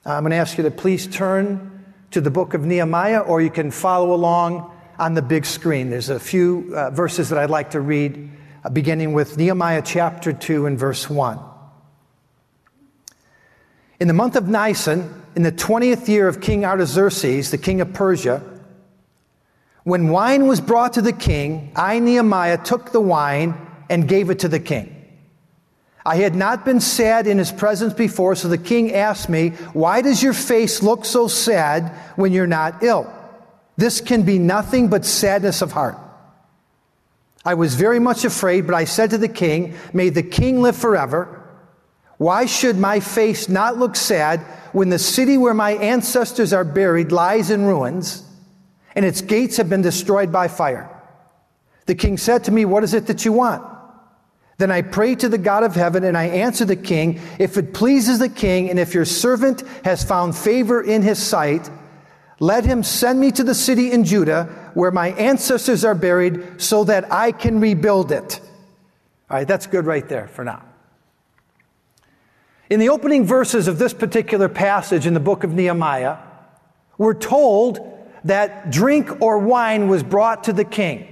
I'm 0.04 0.22
going 0.22 0.30
to 0.30 0.36
ask 0.36 0.56
you 0.56 0.64
to 0.64 0.70
please 0.70 1.06
turn 1.06 1.84
to 2.12 2.20
the 2.20 2.30
book 2.30 2.54
of 2.54 2.64
Nehemiah, 2.64 3.20
or 3.20 3.40
you 3.40 3.50
can 3.50 3.70
follow 3.70 4.14
along 4.14 4.72
on 4.98 5.14
the 5.14 5.22
big 5.22 5.44
screen. 5.44 5.90
There's 5.90 6.08
a 6.08 6.18
few 6.18 6.72
uh, 6.74 6.90
verses 6.90 7.28
that 7.28 7.38
I'd 7.38 7.50
like 7.50 7.72
to 7.72 7.80
read, 7.80 8.30
uh, 8.64 8.70
beginning 8.70 9.12
with 9.12 9.36
Nehemiah 9.36 9.82
chapter 9.84 10.32
2 10.32 10.66
and 10.66 10.78
verse 10.78 11.10
1. 11.10 11.38
In 13.98 14.08
the 14.08 14.14
month 14.14 14.36
of 14.36 14.48
Nisan, 14.48 15.22
in 15.34 15.42
the 15.42 15.52
20th 15.52 16.06
year 16.08 16.28
of 16.28 16.40
King 16.40 16.64
Artaxerxes, 16.64 17.50
the 17.50 17.58
king 17.58 17.80
of 17.80 17.92
Persia, 17.92 18.42
when 19.84 20.08
wine 20.08 20.46
was 20.46 20.60
brought 20.60 20.94
to 20.94 21.02
the 21.02 21.12
king, 21.12 21.72
I, 21.76 21.98
Nehemiah, 22.00 22.58
took 22.58 22.90
the 22.90 23.00
wine 23.00 23.54
and 23.88 24.08
gave 24.08 24.30
it 24.30 24.40
to 24.40 24.48
the 24.48 24.60
king. 24.60 24.92
I 26.04 26.16
had 26.16 26.34
not 26.34 26.64
been 26.64 26.80
sad 26.80 27.26
in 27.26 27.38
his 27.38 27.50
presence 27.50 27.94
before, 27.94 28.34
so 28.34 28.48
the 28.48 28.58
king 28.58 28.92
asked 28.92 29.28
me, 29.28 29.50
Why 29.72 30.02
does 30.02 30.22
your 30.22 30.32
face 30.32 30.82
look 30.82 31.04
so 31.04 31.26
sad 31.26 31.90
when 32.16 32.32
you're 32.32 32.46
not 32.46 32.82
ill? 32.82 33.12
This 33.76 34.00
can 34.00 34.22
be 34.22 34.38
nothing 34.38 34.88
but 34.88 35.04
sadness 35.04 35.62
of 35.62 35.72
heart. 35.72 35.98
I 37.44 37.54
was 37.54 37.74
very 37.74 37.98
much 37.98 38.24
afraid, 38.24 38.66
but 38.66 38.74
I 38.74 38.84
said 38.84 39.10
to 39.10 39.18
the 39.18 39.28
king, 39.28 39.74
May 39.92 40.08
the 40.08 40.22
king 40.22 40.62
live 40.62 40.76
forever. 40.76 41.35
Why 42.18 42.46
should 42.46 42.78
my 42.78 43.00
face 43.00 43.48
not 43.48 43.76
look 43.76 43.94
sad 43.94 44.40
when 44.72 44.88
the 44.88 44.98
city 44.98 45.36
where 45.36 45.54
my 45.54 45.72
ancestors 45.72 46.52
are 46.52 46.64
buried 46.64 47.12
lies 47.12 47.50
in 47.50 47.64
ruins 47.64 48.22
and 48.94 49.04
its 49.04 49.20
gates 49.20 49.58
have 49.58 49.68
been 49.68 49.82
destroyed 49.82 50.32
by 50.32 50.48
fire? 50.48 50.90
The 51.86 51.94
king 51.94 52.16
said 52.16 52.44
to 52.44 52.52
me, 52.52 52.64
What 52.64 52.84
is 52.84 52.94
it 52.94 53.06
that 53.06 53.24
you 53.24 53.32
want? 53.32 53.64
Then 54.58 54.70
I 54.70 54.80
prayed 54.82 55.20
to 55.20 55.28
the 55.28 55.38
God 55.38 55.64
of 55.64 55.74
heaven 55.74 56.04
and 56.04 56.16
I 56.16 56.24
answered 56.24 56.68
the 56.68 56.76
king, 56.76 57.20
If 57.38 57.58
it 57.58 57.74
pleases 57.74 58.18
the 58.18 58.28
king 58.28 58.70
and 58.70 58.78
if 58.78 58.94
your 58.94 59.04
servant 59.04 59.62
has 59.84 60.02
found 60.02 60.34
favor 60.34 60.82
in 60.82 61.02
his 61.02 61.22
sight, 61.22 61.70
let 62.40 62.64
him 62.64 62.82
send 62.82 63.20
me 63.20 63.30
to 63.32 63.44
the 63.44 63.54
city 63.54 63.92
in 63.92 64.04
Judah 64.04 64.44
where 64.74 64.90
my 64.90 65.08
ancestors 65.12 65.84
are 65.84 65.94
buried 65.94 66.60
so 66.60 66.84
that 66.84 67.12
I 67.12 67.32
can 67.32 67.60
rebuild 67.60 68.12
it. 68.12 68.40
All 69.30 69.36
right, 69.36 69.48
that's 69.48 69.66
good 69.66 69.84
right 69.84 70.06
there 70.08 70.28
for 70.28 70.44
now. 70.44 70.65
In 72.68 72.80
the 72.80 72.88
opening 72.88 73.24
verses 73.24 73.68
of 73.68 73.78
this 73.78 73.94
particular 73.94 74.48
passage 74.48 75.06
in 75.06 75.14
the 75.14 75.20
book 75.20 75.44
of 75.44 75.52
Nehemiah, 75.52 76.18
we're 76.98 77.14
told 77.14 77.78
that 78.24 78.70
drink 78.70 79.22
or 79.22 79.38
wine 79.38 79.88
was 79.88 80.02
brought 80.02 80.44
to 80.44 80.52
the 80.52 80.64
king. 80.64 81.06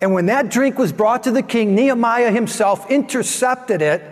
And 0.00 0.12
when 0.12 0.26
that 0.26 0.50
drink 0.50 0.78
was 0.78 0.92
brought 0.92 1.24
to 1.24 1.30
the 1.30 1.42
king, 1.42 1.74
Nehemiah 1.74 2.32
himself 2.32 2.90
intercepted 2.90 3.82
it, 3.82 4.02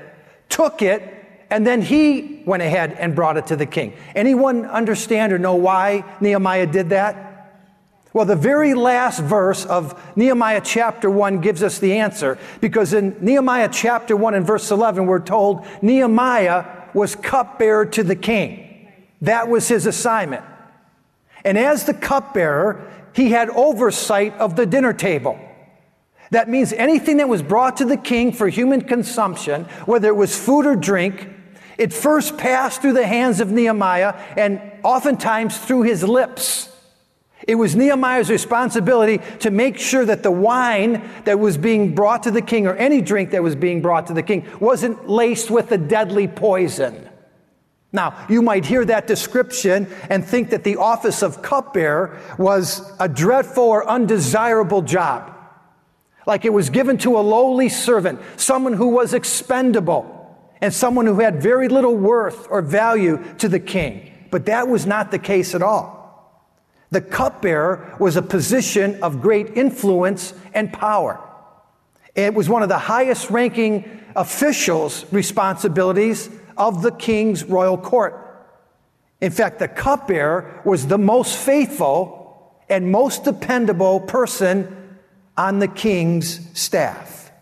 took 0.48 0.82
it, 0.82 1.02
and 1.50 1.66
then 1.66 1.82
he 1.82 2.42
went 2.46 2.62
ahead 2.62 2.92
and 2.92 3.14
brought 3.14 3.36
it 3.36 3.48
to 3.48 3.56
the 3.56 3.66
king. 3.66 3.94
Anyone 4.14 4.64
understand 4.66 5.32
or 5.32 5.38
know 5.38 5.56
why 5.56 6.04
Nehemiah 6.20 6.66
did 6.66 6.90
that? 6.90 7.33
Well, 8.14 8.24
the 8.24 8.36
very 8.36 8.74
last 8.74 9.18
verse 9.18 9.66
of 9.66 10.00
Nehemiah 10.16 10.60
chapter 10.64 11.10
1 11.10 11.40
gives 11.40 11.64
us 11.64 11.80
the 11.80 11.94
answer 11.94 12.38
because 12.60 12.92
in 12.92 13.16
Nehemiah 13.20 13.68
chapter 13.72 14.16
1 14.16 14.34
and 14.34 14.46
verse 14.46 14.70
11, 14.70 15.06
we're 15.06 15.18
told 15.18 15.66
Nehemiah 15.82 16.64
was 16.94 17.16
cupbearer 17.16 17.86
to 17.86 18.04
the 18.04 18.14
king. 18.14 18.88
That 19.20 19.48
was 19.48 19.66
his 19.66 19.86
assignment. 19.86 20.44
And 21.44 21.58
as 21.58 21.86
the 21.86 21.92
cupbearer, 21.92 22.88
he 23.14 23.32
had 23.32 23.50
oversight 23.50 24.32
of 24.38 24.54
the 24.54 24.64
dinner 24.64 24.92
table. 24.92 25.36
That 26.30 26.48
means 26.48 26.72
anything 26.72 27.16
that 27.16 27.28
was 27.28 27.42
brought 27.42 27.78
to 27.78 27.84
the 27.84 27.96
king 27.96 28.30
for 28.30 28.48
human 28.48 28.82
consumption, 28.82 29.64
whether 29.86 30.06
it 30.06 30.16
was 30.16 30.38
food 30.38 30.66
or 30.66 30.76
drink, 30.76 31.28
it 31.78 31.92
first 31.92 32.38
passed 32.38 32.80
through 32.80 32.92
the 32.92 33.08
hands 33.08 33.40
of 33.40 33.50
Nehemiah 33.50 34.14
and 34.36 34.62
oftentimes 34.84 35.58
through 35.58 35.82
his 35.82 36.04
lips. 36.04 36.70
It 37.46 37.56
was 37.56 37.76
Nehemiah's 37.76 38.30
responsibility 38.30 39.18
to 39.40 39.50
make 39.50 39.78
sure 39.78 40.04
that 40.04 40.22
the 40.22 40.30
wine 40.30 41.02
that 41.24 41.38
was 41.38 41.58
being 41.58 41.94
brought 41.94 42.22
to 42.22 42.30
the 42.30 42.40
king, 42.40 42.66
or 42.66 42.74
any 42.74 43.02
drink 43.02 43.32
that 43.32 43.42
was 43.42 43.54
being 43.54 43.82
brought 43.82 44.06
to 44.06 44.14
the 44.14 44.22
king, 44.22 44.46
wasn't 44.60 45.08
laced 45.08 45.50
with 45.50 45.70
a 45.72 45.78
deadly 45.78 46.26
poison. 46.26 47.08
Now, 47.92 48.26
you 48.28 48.42
might 48.42 48.64
hear 48.64 48.84
that 48.86 49.06
description 49.06 49.86
and 50.10 50.24
think 50.24 50.50
that 50.50 50.64
the 50.64 50.76
office 50.76 51.22
of 51.22 51.42
cupbearer 51.42 52.18
was 52.38 52.82
a 52.98 53.08
dreadful 53.08 53.64
or 53.64 53.88
undesirable 53.88 54.82
job. 54.82 55.32
Like 56.26 56.44
it 56.44 56.52
was 56.52 56.70
given 56.70 56.98
to 56.98 57.18
a 57.18 57.20
lowly 57.20 57.68
servant, 57.68 58.20
someone 58.36 58.72
who 58.72 58.88
was 58.88 59.14
expendable, 59.14 60.10
and 60.60 60.72
someone 60.72 61.06
who 61.06 61.20
had 61.20 61.42
very 61.42 61.68
little 61.68 61.94
worth 61.94 62.48
or 62.50 62.62
value 62.62 63.22
to 63.38 63.48
the 63.48 63.60
king. 63.60 64.10
But 64.30 64.46
that 64.46 64.66
was 64.66 64.86
not 64.86 65.10
the 65.10 65.18
case 65.18 65.54
at 65.54 65.62
all. 65.62 66.03
The 66.94 67.00
cupbearer 67.00 67.96
was 67.98 68.14
a 68.14 68.22
position 68.22 69.02
of 69.02 69.20
great 69.20 69.56
influence 69.56 70.32
and 70.54 70.72
power. 70.72 71.18
It 72.14 72.34
was 72.34 72.48
one 72.48 72.62
of 72.62 72.68
the 72.68 72.78
highest 72.78 73.30
ranking 73.30 74.00
officials' 74.14 75.04
responsibilities 75.10 76.30
of 76.56 76.82
the 76.82 76.92
king's 76.92 77.42
royal 77.42 77.76
court. 77.76 78.46
In 79.20 79.32
fact, 79.32 79.58
the 79.58 79.66
cupbearer 79.66 80.62
was 80.64 80.86
the 80.86 80.96
most 80.96 81.36
faithful 81.36 82.54
and 82.68 82.92
most 82.92 83.24
dependable 83.24 83.98
person 83.98 84.96
on 85.36 85.58
the 85.58 85.66
king's 85.66 86.48
staff. 86.56 87.32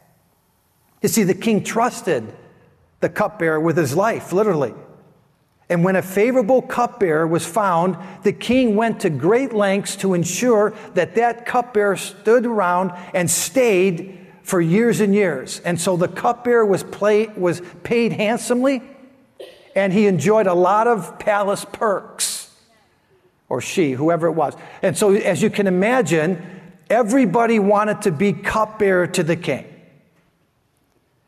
You 1.02 1.10
see, 1.10 1.24
the 1.24 1.34
king 1.34 1.62
trusted 1.62 2.24
the 3.00 3.10
cupbearer 3.10 3.60
with 3.60 3.76
his 3.76 3.94
life, 3.94 4.32
literally. 4.32 4.72
And 5.72 5.82
when 5.82 5.96
a 5.96 6.02
favorable 6.02 6.60
cupbearer 6.60 7.26
was 7.26 7.46
found, 7.46 7.96
the 8.24 8.32
king 8.34 8.76
went 8.76 9.00
to 9.00 9.08
great 9.08 9.54
lengths 9.54 9.96
to 9.96 10.12
ensure 10.12 10.74
that 10.92 11.14
that 11.14 11.46
cupbearer 11.46 11.96
stood 11.96 12.44
around 12.44 12.92
and 13.14 13.30
stayed 13.30 14.18
for 14.42 14.60
years 14.60 15.00
and 15.00 15.14
years. 15.14 15.60
And 15.60 15.80
so 15.80 15.96
the 15.96 16.08
cupbearer 16.08 16.66
was, 16.66 16.82
play, 16.82 17.28
was 17.28 17.62
paid 17.84 18.12
handsomely 18.12 18.82
and 19.74 19.94
he 19.94 20.06
enjoyed 20.06 20.46
a 20.46 20.52
lot 20.52 20.88
of 20.88 21.18
palace 21.18 21.64
perks, 21.72 22.54
or 23.48 23.62
she, 23.62 23.92
whoever 23.92 24.26
it 24.26 24.32
was. 24.32 24.54
And 24.82 24.94
so, 24.94 25.14
as 25.14 25.40
you 25.40 25.48
can 25.48 25.66
imagine, 25.66 26.60
everybody 26.90 27.58
wanted 27.58 28.02
to 28.02 28.12
be 28.12 28.34
cupbearer 28.34 29.06
to 29.06 29.22
the 29.22 29.36
king. 29.36 29.71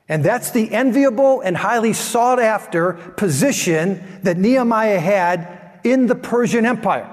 And 0.08 0.22
that's 0.22 0.50
the 0.50 0.70
enviable 0.70 1.40
and 1.40 1.56
highly 1.56 1.94
sought 1.94 2.38
after 2.38 2.92
position 2.92 4.20
that 4.22 4.36
Nehemiah 4.36 5.00
had 5.00 5.80
in 5.82 6.06
the 6.06 6.14
Persian 6.14 6.66
Empire. 6.66 7.10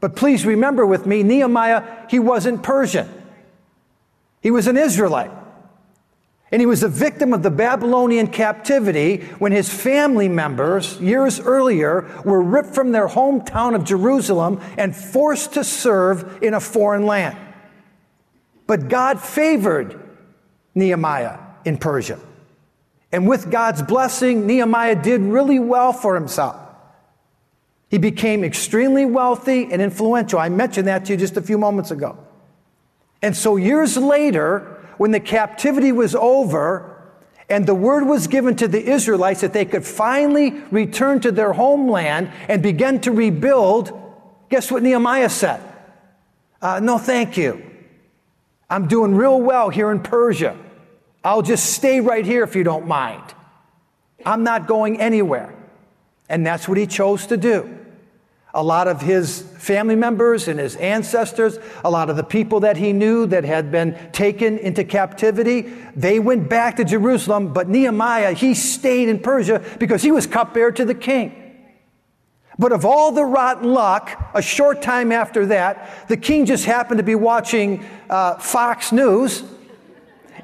But 0.00 0.16
please 0.16 0.46
remember 0.46 0.86
with 0.86 1.06
me, 1.06 1.22
Nehemiah, 1.22 2.06
he 2.08 2.18
wasn't 2.18 2.62
Persian. 2.62 3.08
He 4.40 4.50
was 4.50 4.66
an 4.66 4.76
Israelite. 4.76 5.30
And 6.52 6.60
he 6.60 6.66
was 6.66 6.84
a 6.84 6.88
victim 6.88 7.32
of 7.32 7.42
the 7.42 7.50
Babylonian 7.50 8.28
captivity 8.28 9.22
when 9.38 9.50
his 9.50 9.72
family 9.72 10.28
members, 10.28 11.00
years 11.00 11.40
earlier, 11.40 12.02
were 12.24 12.42
ripped 12.42 12.74
from 12.74 12.92
their 12.92 13.08
hometown 13.08 13.74
of 13.74 13.82
Jerusalem 13.82 14.60
and 14.78 14.94
forced 14.94 15.54
to 15.54 15.64
serve 15.64 16.40
in 16.42 16.54
a 16.54 16.60
foreign 16.60 17.06
land. 17.06 17.36
But 18.68 18.88
God 18.88 19.20
favored 19.20 20.00
Nehemiah 20.74 21.38
in 21.64 21.78
Persia. 21.78 22.18
And 23.12 23.28
with 23.28 23.50
God's 23.50 23.82
blessing, 23.82 24.46
Nehemiah 24.46 25.00
did 25.00 25.20
really 25.20 25.58
well 25.58 25.92
for 25.92 26.14
himself. 26.14 26.56
He 27.88 27.98
became 27.98 28.42
extremely 28.42 29.06
wealthy 29.06 29.68
and 29.70 29.80
influential. 29.80 30.40
I 30.40 30.48
mentioned 30.48 30.88
that 30.88 31.04
to 31.04 31.12
you 31.12 31.16
just 31.16 31.36
a 31.36 31.42
few 31.42 31.58
moments 31.58 31.92
ago. 31.92 32.18
And 33.22 33.36
so, 33.36 33.56
years 33.56 33.96
later, 33.96 34.84
when 34.98 35.12
the 35.12 35.20
captivity 35.20 35.92
was 35.92 36.14
over 36.14 36.90
and 37.48 37.66
the 37.66 37.74
word 37.74 38.04
was 38.04 38.26
given 38.26 38.56
to 38.56 38.66
the 38.66 38.84
Israelites 38.84 39.42
that 39.42 39.52
they 39.52 39.64
could 39.64 39.84
finally 39.84 40.50
return 40.70 41.20
to 41.20 41.30
their 41.30 41.52
homeland 41.52 42.32
and 42.48 42.62
begin 42.62 43.00
to 43.02 43.12
rebuild, 43.12 43.92
guess 44.48 44.72
what 44.72 44.82
Nehemiah 44.82 45.30
said? 45.30 45.62
Uh, 46.60 46.80
no, 46.80 46.98
thank 46.98 47.36
you. 47.36 47.62
I'm 48.68 48.88
doing 48.88 49.14
real 49.14 49.40
well 49.40 49.68
here 49.68 49.90
in 49.90 50.00
Persia. 50.00 50.58
I'll 51.24 51.42
just 51.42 51.72
stay 51.72 52.00
right 52.00 52.24
here 52.24 52.44
if 52.44 52.54
you 52.54 52.62
don't 52.62 52.86
mind. 52.86 53.22
I'm 54.24 54.44
not 54.44 54.66
going 54.66 55.00
anywhere. 55.00 55.54
And 56.28 56.46
that's 56.46 56.68
what 56.68 56.78
he 56.78 56.86
chose 56.86 57.26
to 57.28 57.36
do 57.36 57.84
a 58.54 58.62
lot 58.62 58.86
of 58.86 59.02
his 59.02 59.42
family 59.58 59.96
members 59.96 60.46
and 60.46 60.60
his 60.60 60.76
ancestors, 60.76 61.58
a 61.84 61.90
lot 61.90 62.08
of 62.08 62.16
the 62.16 62.22
people 62.22 62.60
that 62.60 62.76
he 62.76 62.92
knew 62.92 63.26
that 63.26 63.44
had 63.44 63.72
been 63.72 63.98
taken 64.12 64.58
into 64.58 64.84
captivity, 64.84 65.62
they 65.96 66.20
went 66.20 66.48
back 66.48 66.76
to 66.76 66.84
Jerusalem, 66.84 67.52
but 67.52 67.68
Nehemiah, 67.68 68.32
he 68.32 68.54
stayed 68.54 69.08
in 69.08 69.18
Persia 69.18 69.60
because 69.80 70.02
he 70.02 70.12
was 70.12 70.28
cupbearer 70.28 70.70
to 70.70 70.84
the 70.84 70.94
king. 70.94 71.40
But 72.56 72.70
of 72.70 72.84
all 72.84 73.10
the 73.10 73.24
rotten 73.24 73.72
luck, 73.72 74.30
a 74.32 74.40
short 74.40 74.80
time 74.80 75.10
after 75.10 75.46
that, 75.46 76.06
the 76.06 76.16
king 76.16 76.46
just 76.46 76.64
happened 76.64 76.98
to 76.98 77.04
be 77.04 77.16
watching 77.16 77.84
uh, 78.08 78.38
Fox 78.38 78.92
News, 78.92 79.42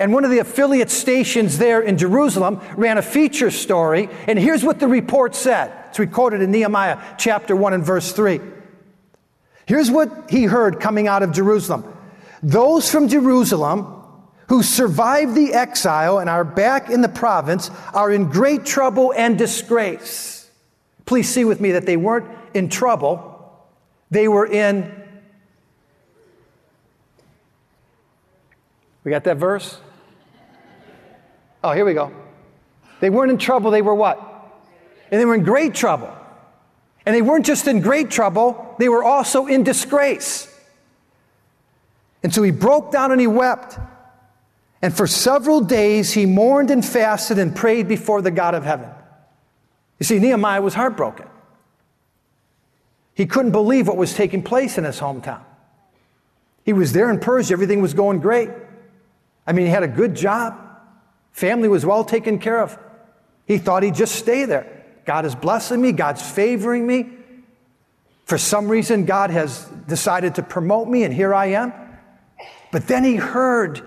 and 0.00 0.14
one 0.14 0.24
of 0.24 0.30
the 0.30 0.38
affiliate 0.38 0.90
stations 0.90 1.58
there 1.58 1.82
in 1.82 1.98
Jerusalem 1.98 2.62
ran 2.74 2.96
a 2.96 3.02
feature 3.02 3.50
story, 3.50 4.08
and 4.26 4.38
here's 4.38 4.64
what 4.64 4.80
the 4.80 4.88
report 4.88 5.34
said. 5.34 5.72
It's 5.90 5.98
recorded 5.98 6.40
in 6.40 6.50
Nehemiah 6.50 6.98
chapter 7.18 7.54
1 7.54 7.74
and 7.74 7.84
verse 7.84 8.10
3. 8.12 8.40
Here's 9.66 9.90
what 9.90 10.30
he 10.30 10.44
heard 10.44 10.80
coming 10.80 11.06
out 11.06 11.22
of 11.22 11.32
Jerusalem 11.32 11.84
Those 12.42 12.90
from 12.90 13.08
Jerusalem 13.08 13.98
who 14.48 14.62
survived 14.62 15.34
the 15.34 15.52
exile 15.52 16.18
and 16.18 16.30
are 16.30 16.44
back 16.44 16.88
in 16.88 17.02
the 17.02 17.08
province 17.08 17.70
are 17.92 18.10
in 18.10 18.30
great 18.30 18.64
trouble 18.64 19.12
and 19.14 19.36
disgrace. 19.36 20.50
Please 21.04 21.28
see 21.28 21.44
with 21.44 21.60
me 21.60 21.72
that 21.72 21.84
they 21.84 21.98
weren't 21.98 22.28
in 22.54 22.70
trouble, 22.70 23.68
they 24.10 24.28
were 24.28 24.46
in. 24.46 24.96
We 29.04 29.10
got 29.10 29.24
that 29.24 29.36
verse? 29.36 29.78
Oh, 31.62 31.72
here 31.72 31.84
we 31.84 31.94
go. 31.94 32.12
They 33.00 33.10
weren't 33.10 33.30
in 33.30 33.38
trouble, 33.38 33.70
they 33.70 33.82
were 33.82 33.94
what? 33.94 34.30
and 35.10 35.20
they 35.20 35.24
were 35.24 35.34
in 35.34 35.42
great 35.42 35.74
trouble. 35.74 36.14
And 37.04 37.14
they 37.14 37.22
weren't 37.22 37.46
just 37.46 37.66
in 37.66 37.80
great 37.80 38.10
trouble, 38.10 38.74
they 38.78 38.88
were 38.88 39.02
also 39.02 39.46
in 39.46 39.64
disgrace. 39.64 40.46
And 42.22 42.34
so 42.34 42.42
he 42.42 42.50
broke 42.50 42.92
down 42.92 43.12
and 43.12 43.20
he 43.20 43.26
wept. 43.26 43.78
And 44.82 44.94
for 44.94 45.06
several 45.06 45.60
days 45.60 46.12
he 46.12 46.26
mourned 46.26 46.70
and 46.70 46.84
fasted 46.84 47.38
and 47.38 47.54
prayed 47.56 47.88
before 47.88 48.22
the 48.22 48.30
God 48.30 48.54
of 48.54 48.64
heaven. 48.64 48.88
You 49.98 50.04
see, 50.04 50.18
Nehemiah 50.18 50.62
was 50.62 50.74
heartbroken. 50.74 51.26
He 53.14 53.26
couldn't 53.26 53.52
believe 53.52 53.88
what 53.88 53.96
was 53.96 54.14
taking 54.14 54.42
place 54.42 54.78
in 54.78 54.84
his 54.84 55.00
hometown. 55.00 55.42
He 56.64 56.72
was 56.72 56.92
there 56.92 57.10
in 57.10 57.18
Persia, 57.18 57.52
everything 57.52 57.82
was 57.82 57.94
going 57.94 58.20
great. 58.20 58.50
I 59.46 59.52
mean, 59.52 59.66
he 59.66 59.72
had 59.72 59.82
a 59.82 59.88
good 59.88 60.14
job, 60.14 60.58
family 61.32 61.68
was 61.68 61.84
well 61.84 62.04
taken 62.04 62.38
care 62.38 62.60
of. 62.60 62.78
He 63.46 63.58
thought 63.58 63.82
he'd 63.82 63.94
just 63.94 64.14
stay 64.14 64.44
there. 64.44 64.84
God 65.04 65.24
is 65.24 65.34
blessing 65.34 65.80
me, 65.80 65.92
God's 65.92 66.22
favoring 66.22 66.86
me. 66.86 67.10
For 68.24 68.38
some 68.38 68.68
reason, 68.68 69.06
God 69.06 69.30
has 69.30 69.64
decided 69.88 70.36
to 70.36 70.42
promote 70.42 70.86
me, 70.86 71.02
and 71.02 71.12
here 71.12 71.34
I 71.34 71.46
am. 71.46 71.72
But 72.70 72.86
then 72.86 73.02
he 73.02 73.16
heard 73.16 73.82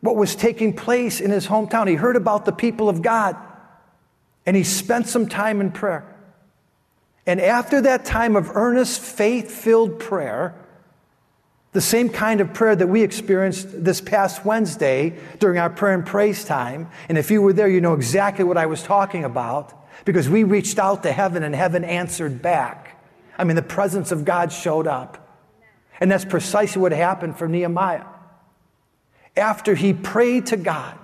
what 0.00 0.16
was 0.16 0.34
taking 0.34 0.72
place 0.72 1.20
in 1.20 1.30
his 1.30 1.46
hometown. 1.46 1.88
He 1.88 1.94
heard 1.94 2.16
about 2.16 2.44
the 2.44 2.52
people 2.52 2.88
of 2.88 3.02
God, 3.02 3.36
and 4.44 4.56
he 4.56 4.64
spent 4.64 5.06
some 5.06 5.28
time 5.28 5.60
in 5.60 5.70
prayer. 5.70 6.04
And 7.26 7.40
after 7.40 7.80
that 7.82 8.04
time 8.04 8.36
of 8.36 8.50
earnest, 8.54 9.00
faith 9.00 9.50
filled 9.50 9.98
prayer, 10.00 10.54
the 11.74 11.80
same 11.80 12.08
kind 12.08 12.40
of 12.40 12.54
prayer 12.54 12.76
that 12.76 12.86
we 12.86 13.02
experienced 13.02 13.84
this 13.84 14.00
past 14.00 14.44
Wednesday 14.44 15.12
during 15.40 15.58
our 15.58 15.68
prayer 15.68 15.92
and 15.92 16.06
praise 16.06 16.44
time. 16.44 16.88
And 17.08 17.18
if 17.18 17.32
you 17.32 17.42
were 17.42 17.52
there, 17.52 17.68
you 17.68 17.80
know 17.80 17.94
exactly 17.94 18.44
what 18.44 18.56
I 18.56 18.66
was 18.66 18.82
talking 18.82 19.24
about 19.24 19.74
because 20.04 20.28
we 20.28 20.44
reached 20.44 20.78
out 20.78 21.02
to 21.02 21.10
heaven 21.10 21.42
and 21.42 21.52
heaven 21.52 21.82
answered 21.82 22.40
back. 22.40 23.02
I 23.36 23.42
mean, 23.42 23.56
the 23.56 23.62
presence 23.62 24.12
of 24.12 24.24
God 24.24 24.52
showed 24.52 24.86
up. 24.86 25.20
And 25.98 26.12
that's 26.12 26.24
precisely 26.24 26.80
what 26.80 26.92
happened 26.92 27.36
for 27.36 27.48
Nehemiah. 27.48 28.04
After 29.36 29.74
he 29.74 29.92
prayed 29.92 30.46
to 30.46 30.56
God, 30.56 30.96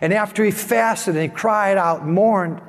and 0.00 0.12
after 0.12 0.44
he 0.44 0.52
fasted 0.52 1.16
and 1.16 1.22
he 1.24 1.28
cried 1.28 1.78
out, 1.78 2.06
mourned, 2.06 2.60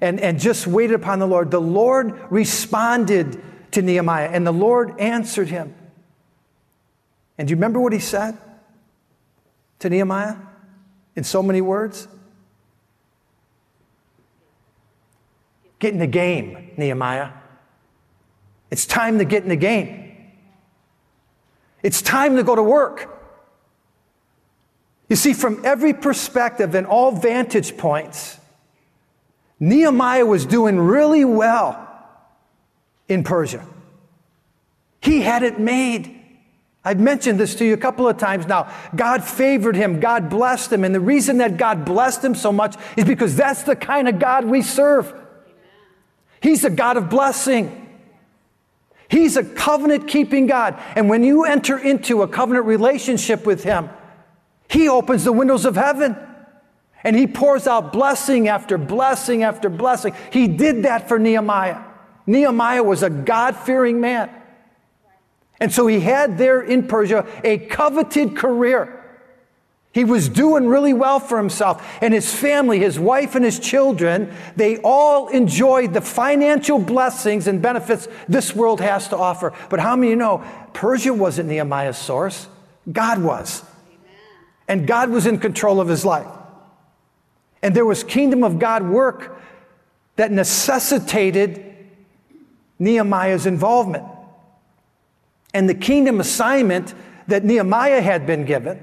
and, 0.00 0.20
and 0.20 0.40
just 0.40 0.66
waited 0.66 0.94
upon 0.94 1.18
the 1.18 1.26
Lord, 1.26 1.50
the 1.50 1.60
Lord 1.60 2.18
responded 2.30 3.42
to 3.72 3.82
Nehemiah, 3.82 4.30
and 4.32 4.46
the 4.46 4.52
Lord 4.52 4.98
answered 4.98 5.48
him. 5.48 5.74
And 7.38 7.48
do 7.48 7.52
you 7.52 7.56
remember 7.56 7.80
what 7.80 7.92
he 7.92 7.98
said 7.98 8.36
to 9.80 9.90
Nehemiah 9.90 10.36
in 11.14 11.24
so 11.24 11.42
many 11.42 11.60
words? 11.60 12.08
Get 15.78 15.92
in 15.92 15.98
the 15.98 16.06
game, 16.06 16.72
Nehemiah. 16.76 17.30
It's 18.70 18.86
time 18.86 19.18
to 19.18 19.24
get 19.24 19.42
in 19.42 19.48
the 19.48 19.56
game. 19.56 20.32
It's 21.82 22.02
time 22.02 22.36
to 22.36 22.42
go 22.42 22.56
to 22.56 22.62
work. 22.62 23.12
You 25.08 25.16
see, 25.16 25.34
from 25.34 25.64
every 25.64 25.92
perspective 25.92 26.74
and 26.74 26.86
all 26.86 27.12
vantage 27.12 27.76
points, 27.76 28.38
Nehemiah 29.60 30.26
was 30.26 30.44
doing 30.46 30.78
really 30.78 31.24
well 31.24 31.82
in 33.08 33.22
Persia. 33.22 33.64
He 35.00 35.20
had 35.20 35.42
it 35.42 35.60
made. 35.60 36.15
I've 36.86 37.00
mentioned 37.00 37.40
this 37.40 37.56
to 37.56 37.64
you 37.64 37.74
a 37.74 37.76
couple 37.76 38.06
of 38.06 38.16
times 38.16 38.46
now. 38.46 38.72
God 38.94 39.24
favored 39.24 39.74
him, 39.74 39.98
God 39.98 40.30
blessed 40.30 40.72
him. 40.72 40.84
And 40.84 40.94
the 40.94 41.00
reason 41.00 41.38
that 41.38 41.56
God 41.56 41.84
blessed 41.84 42.24
him 42.24 42.36
so 42.36 42.52
much 42.52 42.76
is 42.96 43.04
because 43.04 43.34
that's 43.34 43.64
the 43.64 43.74
kind 43.74 44.06
of 44.06 44.20
God 44.20 44.44
we 44.44 44.62
serve. 44.62 45.12
He's 46.40 46.64
a 46.64 46.70
God 46.70 46.96
of 46.96 47.10
blessing. 47.10 47.88
He's 49.08 49.36
a 49.36 49.42
covenant 49.42 50.06
keeping 50.06 50.46
God. 50.46 50.80
And 50.94 51.08
when 51.08 51.24
you 51.24 51.44
enter 51.44 51.76
into 51.76 52.22
a 52.22 52.28
covenant 52.28 52.66
relationship 52.66 53.44
with 53.44 53.64
Him, 53.64 53.90
He 54.68 54.88
opens 54.88 55.24
the 55.24 55.32
windows 55.32 55.64
of 55.64 55.74
heaven 55.74 56.16
and 57.02 57.16
He 57.16 57.26
pours 57.26 57.66
out 57.66 57.92
blessing 57.92 58.46
after 58.46 58.78
blessing 58.78 59.42
after 59.42 59.68
blessing. 59.68 60.14
He 60.32 60.46
did 60.46 60.84
that 60.84 61.08
for 61.08 61.18
Nehemiah. 61.18 61.82
Nehemiah 62.28 62.84
was 62.84 63.02
a 63.02 63.10
God 63.10 63.56
fearing 63.56 64.00
man. 64.00 64.30
And 65.60 65.72
so 65.72 65.86
he 65.86 66.00
had 66.00 66.38
there 66.38 66.60
in 66.60 66.86
Persia 66.86 67.26
a 67.42 67.58
coveted 67.58 68.36
career. 68.36 68.92
He 69.96 70.04
was 70.04 70.28
doing 70.28 70.66
really 70.66 70.92
well 70.92 71.18
for 71.20 71.38
himself 71.38 71.82
and 72.02 72.12
his 72.12 72.30
family, 72.30 72.80
his 72.80 72.98
wife 72.98 73.34
and 73.34 73.42
his 73.42 73.58
children, 73.58 74.30
they 74.54 74.76
all 74.78 75.28
enjoyed 75.28 75.94
the 75.94 76.02
financial 76.02 76.78
blessings 76.78 77.46
and 77.46 77.62
benefits 77.62 78.06
this 78.28 78.54
world 78.54 78.82
has 78.82 79.08
to 79.08 79.16
offer. 79.16 79.54
But 79.70 79.80
how 79.80 79.96
many 79.96 80.10
you 80.10 80.16
know 80.16 80.44
Persia 80.74 81.14
wasn't 81.14 81.48
Nehemiah's 81.48 81.96
source? 81.96 82.46
God 82.92 83.22
was. 83.22 83.64
And 84.68 84.86
God 84.86 85.08
was 85.08 85.24
in 85.24 85.38
control 85.38 85.80
of 85.80 85.88
his 85.88 86.04
life. 86.04 86.28
And 87.62 87.74
there 87.74 87.86
was 87.86 88.04
kingdom 88.04 88.44
of 88.44 88.58
God 88.58 88.82
work 88.82 89.40
that 90.16 90.30
necessitated 90.30 91.74
Nehemiah's 92.78 93.46
involvement. 93.46 94.04
And 95.56 95.70
the 95.70 95.74
kingdom 95.74 96.20
assignment 96.20 96.92
that 97.28 97.42
Nehemiah 97.42 98.02
had 98.02 98.26
been 98.26 98.44
given 98.44 98.78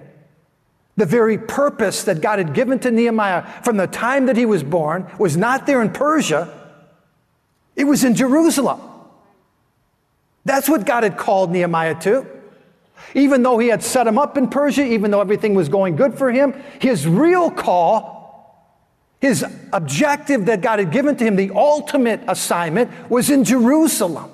the 0.95 1.05
very 1.05 1.37
purpose 1.37 2.03
that 2.05 2.19
God 2.19 2.39
had 2.39 2.55
given 2.55 2.79
to 2.79 2.89
Nehemiah 2.89 3.43
from 3.61 3.77
the 3.77 3.85
time 3.85 4.25
that 4.25 4.37
he 4.37 4.47
was 4.47 4.63
born 4.63 5.07
was 5.19 5.37
not 5.37 5.67
there 5.67 5.83
in 5.83 5.91
Persia, 5.91 6.51
it 7.75 7.83
was 7.83 8.03
in 8.03 8.15
Jerusalem. 8.15 8.81
That's 10.45 10.67
what 10.67 10.83
God 10.87 11.03
had 11.03 11.15
called 11.15 11.51
Nehemiah 11.51 11.99
to. 12.01 12.25
Even 13.13 13.43
though 13.43 13.59
he 13.59 13.67
had 13.67 13.83
set 13.83 14.07
him 14.07 14.17
up 14.17 14.35
in 14.35 14.47
Persia, 14.47 14.83
even 14.83 15.11
though 15.11 15.21
everything 15.21 15.53
was 15.53 15.69
going 15.69 15.95
good 15.95 16.17
for 16.17 16.31
him, 16.31 16.55
his 16.79 17.07
real 17.07 17.51
call, 17.51 18.73
his 19.19 19.45
objective 19.71 20.47
that 20.47 20.61
God 20.61 20.79
had 20.79 20.91
given 20.91 21.15
to 21.17 21.23
him, 21.23 21.35
the 21.35 21.51
ultimate 21.51 22.21
assignment, 22.27 22.89
was 23.11 23.29
in 23.29 23.43
Jerusalem. 23.43 24.32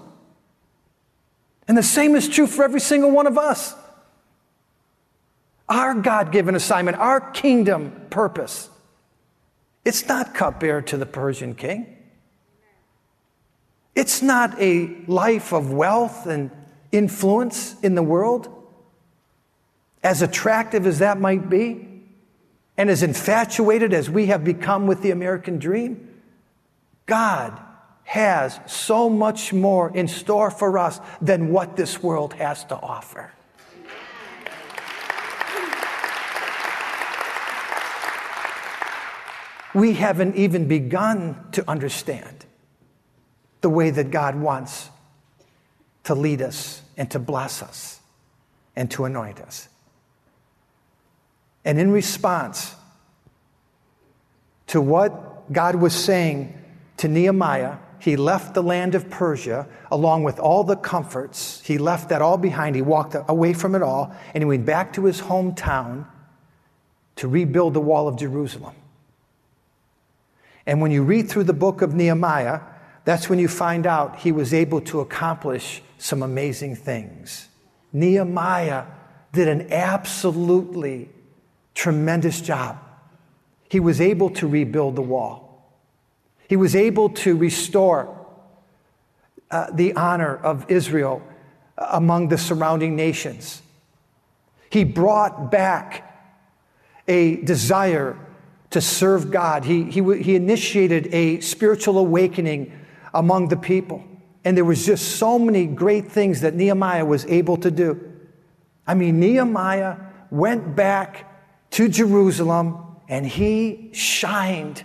And 1.69 1.77
the 1.77 1.83
same 1.83 2.15
is 2.15 2.27
true 2.27 2.47
for 2.47 2.63
every 2.63 2.79
single 2.79 3.11
one 3.11 3.27
of 3.27 3.37
us 3.37 3.75
our 5.69 5.93
God 5.93 6.31
given 6.31 6.55
assignment, 6.55 6.97
our 6.97 7.21
kingdom 7.21 8.07
purpose. 8.09 8.71
It's 9.85 10.07
not 10.07 10.33
cupbearer 10.33 10.81
to 10.81 10.97
the 10.97 11.05
Persian 11.05 11.53
king. 11.53 11.95
It's 13.93 14.23
not 14.23 14.59
a 14.59 14.95
life 15.05 15.53
of 15.53 15.71
wealth 15.71 16.25
and 16.25 16.49
influence 16.91 17.79
in 17.81 17.93
the 17.93 18.01
world, 18.01 18.49
as 20.01 20.23
attractive 20.23 20.87
as 20.87 20.97
that 20.99 21.19
might 21.19 21.51
be, 21.51 21.87
and 22.77 22.89
as 22.89 23.03
infatuated 23.03 23.93
as 23.93 24.09
we 24.09 24.25
have 24.25 24.43
become 24.43 24.87
with 24.87 25.03
the 25.03 25.11
American 25.11 25.59
dream. 25.59 26.19
God 27.05 27.61
has 28.09 28.59
so 28.65 29.07
much 29.07 29.53
more 29.53 29.95
in 29.95 30.07
store 30.07 30.49
for 30.49 30.79
us 30.79 30.99
than 31.21 31.51
what 31.53 31.75
this 31.75 32.01
world 32.01 32.33
has 32.33 32.65
to 32.65 32.75
offer. 32.75 33.31
we 39.73 39.93
haven't 39.93 40.35
even 40.35 40.67
begun 40.67 41.37
to 41.51 41.69
understand 41.69 42.45
the 43.61 43.69
way 43.69 43.89
that 43.89 44.09
God 44.11 44.35
wants 44.35 44.89
to 46.05 46.15
lead 46.15 46.41
us 46.41 46.81
and 46.97 47.09
to 47.11 47.19
bless 47.19 47.61
us 47.61 47.99
and 48.75 48.89
to 48.91 49.05
anoint 49.05 49.39
us. 49.39 49.67
And 51.65 51.79
in 51.79 51.91
response 51.91 52.75
to 54.67 54.81
what 54.81 55.51
God 55.51 55.75
was 55.75 55.93
saying 55.93 56.57
to 56.97 57.07
Nehemiah, 57.07 57.77
he 57.99 58.15
left 58.15 58.53
the 58.53 58.63
land 58.63 58.95
of 58.95 59.09
Persia 59.09 59.67
along 59.91 60.23
with 60.23 60.39
all 60.39 60.63
the 60.63 60.75
comforts. 60.75 61.61
He 61.61 61.77
left 61.77 62.09
that 62.09 62.21
all 62.21 62.37
behind. 62.37 62.75
He 62.75 62.81
walked 62.81 63.15
away 63.27 63.53
from 63.53 63.75
it 63.75 63.81
all 63.81 64.15
and 64.33 64.41
he 64.41 64.45
went 64.45 64.65
back 64.65 64.93
to 64.93 65.05
his 65.05 65.21
hometown 65.21 66.05
to 67.17 67.27
rebuild 67.27 67.73
the 67.73 67.81
wall 67.81 68.07
of 68.07 68.15
Jerusalem. 68.15 68.75
And 70.65 70.81
when 70.81 70.91
you 70.91 71.03
read 71.03 71.29
through 71.29 71.45
the 71.45 71.53
book 71.53 71.81
of 71.81 71.93
Nehemiah, 71.93 72.61
that's 73.03 73.29
when 73.29 73.39
you 73.39 73.47
find 73.47 73.87
out 73.87 74.19
he 74.19 74.31
was 74.31 74.53
able 74.53 74.81
to 74.81 74.99
accomplish 74.99 75.81
some 75.97 76.21
amazing 76.21 76.75
things. 76.75 77.47
Nehemiah 77.91 78.85
did 79.33 79.47
an 79.47 79.71
absolutely 79.71 81.09
tremendous 81.73 82.39
job. 82.39 82.77
He 83.67 83.79
was 83.79 83.99
able 83.99 84.29
to 84.31 84.47
rebuild 84.47 84.95
the 84.95 85.01
wall, 85.01 85.48
he 86.49 86.57
was 86.57 86.75
able 86.75 87.09
to 87.09 87.37
restore 87.37 88.17
uh, 89.51 89.67
the 89.71 89.93
honor 89.93 90.35
of 90.35 90.69
Israel 90.69 91.21
among 91.77 92.29
the 92.29 92.39
surrounding 92.39 92.95
nations. 92.95 93.61
He 94.71 94.83
brought 94.83 95.51
back 95.51 96.05
a 97.07 97.37
desire 97.37 98.17
to 98.71 98.81
serve 98.81 99.29
God. 99.29 99.63
He, 99.63 99.83
he, 99.91 100.01
he 100.21 100.35
initiated 100.35 101.13
a 101.13 101.39
spiritual 101.39 101.99
awakening 101.99 102.71
among 103.13 103.49
the 103.49 103.57
people. 103.57 104.03
And 104.43 104.57
there 104.57 104.65
was 104.65 104.85
just 104.85 105.17
so 105.17 105.37
many 105.37 105.67
great 105.67 106.11
things 106.11 106.41
that 106.41 106.55
Nehemiah 106.55 107.05
was 107.05 107.25
able 107.27 107.57
to 107.57 107.69
do. 107.69 108.11
I 108.87 108.95
mean, 108.95 109.19
Nehemiah 109.19 109.97
went 110.31 110.75
back 110.75 111.69
to 111.71 111.87
Jerusalem 111.89 112.85
and 113.07 113.25
he 113.25 113.89
shined 113.93 114.83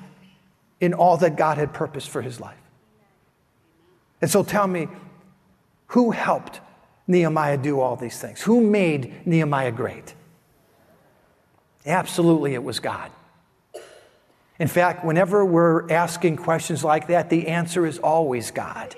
in 0.80 0.94
all 0.94 1.16
that 1.18 1.36
God 1.36 1.58
had 1.58 1.72
purposed 1.72 2.08
for 2.08 2.22
his 2.22 2.40
life. 2.40 2.58
And 4.20 4.30
so 4.30 4.42
tell 4.42 4.66
me, 4.66 4.88
who 5.88 6.10
helped 6.10 6.60
Nehemiah 7.06 7.58
do 7.58 7.80
all 7.80 7.96
these 7.96 8.18
things? 8.18 8.42
Who 8.42 8.60
made 8.60 9.26
Nehemiah 9.26 9.72
great? 9.72 10.14
Absolutely, 11.86 12.54
it 12.54 12.62
was 12.62 12.80
God. 12.80 13.10
In 14.58 14.68
fact, 14.68 15.04
whenever 15.04 15.44
we're 15.44 15.90
asking 15.90 16.36
questions 16.36 16.84
like 16.84 17.08
that, 17.08 17.28
the 17.28 17.48
answer 17.48 17.86
is 17.86 17.98
always 17.98 18.50
God. 18.50 18.94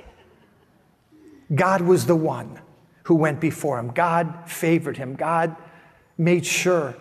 God 1.54 1.80
was 1.80 2.06
the 2.06 2.16
one 2.16 2.60
who 3.04 3.14
went 3.14 3.40
before 3.40 3.78
him. 3.78 3.88
God 3.88 4.34
favored 4.46 4.96
him. 4.96 5.14
God 5.14 5.56
made 6.18 6.44
sure 6.44 6.94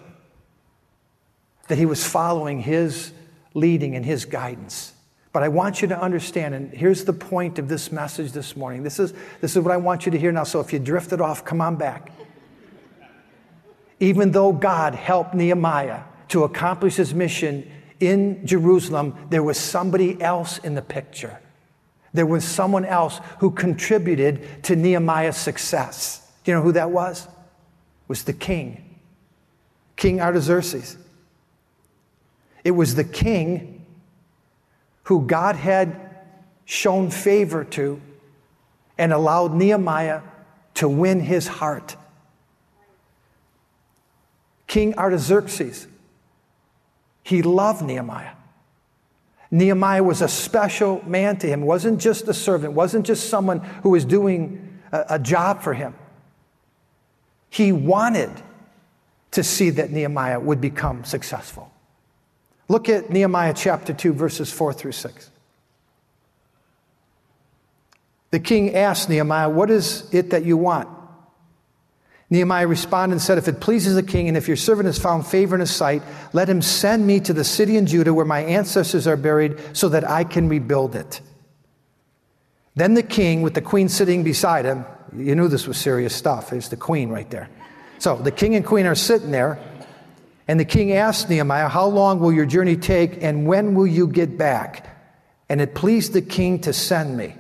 that 1.68 1.78
he 1.78 1.86
was 1.86 2.06
following 2.06 2.60
his 2.62 3.12
leading 3.56 3.96
and 3.96 4.06
his 4.06 4.26
guidance. 4.26 4.94
But 5.34 5.42
I 5.44 5.50
want 5.50 5.82
you 5.82 5.88
to 5.88 6.00
understand, 6.00 6.54
and 6.54 6.72
here's 6.72 7.04
the 7.04 7.14
point 7.14 7.58
of 7.58 7.68
this 7.68 7.92
message 7.92 8.32
this 8.32 8.56
morning. 8.56 8.84
This 8.84 9.00
is, 9.00 9.14
this 9.42 9.56
is 9.56 9.64
what 9.64 9.74
I 9.74 9.78
want 9.78 10.06
you 10.06 10.12
to 10.12 10.20
hear 10.20 10.32
now. 10.32 10.44
So 10.44 10.60
if 10.60 10.72
you 10.72 10.80
drifted 10.80 11.20
off, 11.20 11.44
come 11.44 11.60
on 11.60 11.76
back. 11.76 12.12
Even 14.00 14.32
though 14.32 14.54
God 14.54 14.94
helped 14.94 15.34
Nehemiah 15.34 16.04
to 16.30 16.44
accomplish 16.44 16.96
his 16.96 17.14
mission 17.14 17.70
in 18.00 18.46
Jerusalem, 18.46 19.28
there 19.30 19.44
was 19.44 19.58
somebody 19.58 20.22
else 20.22 20.58
in 20.60 20.76
the 20.76 20.82
picture. 20.82 21.40
There 22.14 22.26
was 22.26 22.46
someone 22.46 22.86
else 22.86 23.20
who 23.40 23.52
contributed 23.52 24.64
to 24.64 24.76
Nehemiah's 24.76 25.36
success. 25.36 26.26
Do 26.44 26.52
you 26.52 26.58
know 26.58 26.64
who 26.64 26.72
that 26.74 26.92
was? 26.92 27.26
It 27.26 27.30
was 28.08 28.24
the 28.24 28.34
king, 28.34 29.00
King 29.98 30.22
Artaxerxes. 30.22 30.96
It 32.66 32.72
was 32.72 32.96
the 32.96 33.06
king 33.06 33.86
who 35.04 35.26
God 35.26 35.56
had 35.56 35.96
shown 36.66 37.12
favor 37.12 37.64
to 37.64 38.02
and 38.98 39.14
allowed 39.14 39.54
Nehemiah 39.54 40.22
to 40.74 40.90
win 40.90 41.22
his 41.22 41.48
heart. 41.48 41.96
King 44.68 44.98
Artaxerxes 44.98 45.88
he 47.26 47.42
loved 47.42 47.82
Nehemiah. 47.82 48.34
Nehemiah 49.50 50.04
was 50.04 50.22
a 50.22 50.28
special 50.28 51.04
man 51.08 51.38
to 51.38 51.48
him. 51.48 51.62
Wasn't 51.62 52.00
just 52.00 52.28
a 52.28 52.34
servant, 52.36 52.74
wasn't 52.74 53.04
just 53.04 53.30
someone 53.30 53.62
who 53.82 53.90
was 53.90 54.06
doing 54.06 54.80
a, 54.92 55.06
a 55.12 55.20
job 55.20 55.64
for 55.64 55.74
him. 55.74 55.96
He 57.50 57.72
wanted 57.72 58.30
to 59.32 59.44
see 59.44 59.72
that 59.72 59.90
Nehemiah 59.90 60.40
would 60.40 60.62
become 60.62 61.04
successful. 61.04 61.72
Look 62.68 62.90
at 62.90 63.10
Nehemiah 63.10 63.54
chapter 63.56 63.94
2, 63.94 64.14
verses 64.14 64.52
4 64.52 64.74
through 64.74 64.94
6. 64.94 65.32
The 68.32 68.40
king 68.40 68.76
asked 68.76 69.10
Nehemiah, 69.10 69.50
What 69.50 69.70
is 69.70 70.14
it 70.14 70.32
that 70.32 70.46
you 70.46 70.58
want? 70.58 70.90
Nehemiah 72.30 72.68
responded 72.68 73.14
and 73.14 73.22
said, 73.22 73.38
If 73.38 73.48
it 73.48 73.60
pleases 73.60 73.96
the 73.96 74.04
king, 74.04 74.28
and 74.28 74.36
if 74.36 74.48
your 74.48 74.58
servant 74.58 74.88
has 74.88 74.98
found 74.98 75.28
favor 75.28 75.56
in 75.56 75.62
his 75.62 75.74
sight, 75.74 76.02
let 76.34 76.50
him 76.50 76.62
send 76.62 77.06
me 77.06 77.20
to 77.20 77.34
the 77.34 77.44
city 77.44 77.78
in 77.78 77.86
Judah 77.86 78.14
where 78.14 78.26
my 78.26 78.42
ancestors 78.42 79.06
are 79.06 79.16
buried 79.16 79.60
so 79.74 79.90
that 79.90 80.10
I 80.10 80.24
can 80.24 80.50
rebuild 80.50 80.96
it. 80.96 81.22
Then 82.76 82.96
the 82.96 83.04
king, 83.04 83.42
with 83.42 83.54
the 83.54 83.62
queen 83.62 83.90
sitting 83.90 84.24
beside 84.24 84.66
him, 84.66 84.86
you 85.16 85.36
knew 85.36 85.48
this 85.48 85.68
was 85.68 85.78
serious 85.78 86.16
stuff. 86.16 86.52
It's 86.52 86.68
the 86.68 86.78
queen 86.78 87.10
right 87.10 87.30
there. 87.30 87.48
So 88.00 88.18
the 88.18 88.32
king 88.32 88.56
and 88.56 88.66
queen 88.66 88.86
are 88.86 88.96
sitting 88.96 89.32
there 89.32 89.60
and 90.48 90.60
the 90.60 90.66
king 90.66 90.94
asked 90.94 91.30
Nehemiah, 91.30 91.70
How 91.70 91.88
long 91.88 92.20
will 92.20 92.32
your 92.32 92.46
journey 92.46 92.76
take, 92.76 93.24
and 93.24 93.48
when 93.48 93.74
will 93.74 93.88
you 93.88 94.08
get 94.08 94.38
back? 94.38 94.88
And 95.50 95.62
it 95.62 95.76
pleased 95.76 96.14
the 96.14 96.22
king 96.22 96.60
to 96.62 96.74
send 96.74 97.18
me. 97.18 97.36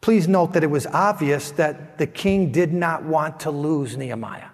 Please 0.00 0.26
note 0.26 0.54
that 0.54 0.64
it 0.64 0.70
was 0.70 0.86
obvious 0.86 1.52
that 1.52 1.98
the 1.98 2.06
king 2.06 2.50
did 2.50 2.72
not 2.72 3.04
want 3.04 3.40
to 3.40 3.50
lose 3.50 3.96
Nehemiah. 3.96 4.48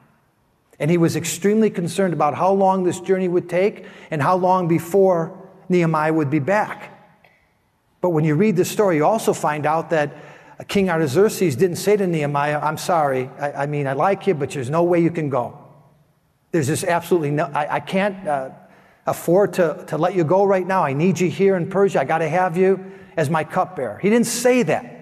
And 0.79 0.91
he 0.91 0.99
was 0.99 1.17
extremely 1.17 1.71
concerned 1.71 2.13
about 2.13 2.35
how 2.35 2.53
long 2.53 2.85
this 2.85 3.01
journey 3.01 3.29
would 3.29 3.49
take 3.49 3.87
and 4.11 4.23
how 4.23 4.37
long 4.37 4.69
before 4.69 5.37
Nehemiah 5.69 6.13
would 6.13 6.31
be 6.31 6.39
back. 6.39 6.95
But 8.01 8.11
when 8.11 8.25
you 8.25 8.35
read 8.35 8.57
the 8.57 8.65
story, 8.65 8.97
you 8.97 9.07
also 9.07 9.33
find 9.33 9.67
out 9.67 9.91
that 9.91 10.15
King 10.69 10.91
Artaxerxes 10.91 11.57
didn't 11.57 11.77
say 11.77 11.97
to 11.97 12.07
Nehemiah, 12.07 12.61
I'm 12.61 12.77
sorry, 12.77 13.31
I, 13.41 13.53
I 13.63 13.67
mean, 13.67 13.87
I 13.87 13.95
like 13.95 14.27
you, 14.27 14.35
but 14.35 14.51
there's 14.51 14.71
no 14.71 14.83
way 14.83 15.01
you 15.01 15.11
can 15.11 15.31
go. 15.31 15.68
There's 16.51 16.67
just 16.67 16.85
absolutely 16.85 17.31
no, 17.31 17.45
I, 17.45 17.77
I 17.77 17.81
can't 17.81 18.27
uh, 18.27 18.51
afford 19.07 19.55
to, 19.55 19.85
to 19.89 19.99
let 19.99 20.15
you 20.15 20.25
go 20.25 20.45
right 20.45 20.67
now. 20.67 20.85
I 20.85 20.93
need 20.93 21.21
you 21.21 21.29
here 21.29 21.57
in 21.57 21.69
Persia. 21.69 22.01
I 22.01 22.05
got 22.05 22.19
to 22.19 22.29
have 22.29 22.57
you 22.57 22.93
as 23.17 23.29
my 23.29 23.45
cupbearer. 23.45 23.99
He 23.99 24.09
didn't 24.09 24.27
say 24.27 24.63
that. 24.63 24.95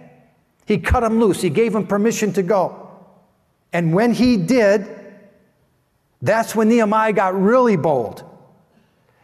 He 0.66 0.78
cut 0.78 1.02
him 1.02 1.20
loose. 1.20 1.40
He 1.40 1.50
gave 1.50 1.74
him 1.74 1.86
permission 1.86 2.32
to 2.32 2.42
go. 2.42 2.90
And 3.72 3.92
when 3.92 4.12
he 4.12 4.36
did, 4.36 4.88
that's 6.22 6.54
when 6.54 6.68
Nehemiah 6.68 7.12
got 7.12 7.40
really 7.40 7.76
bold. 7.76 8.24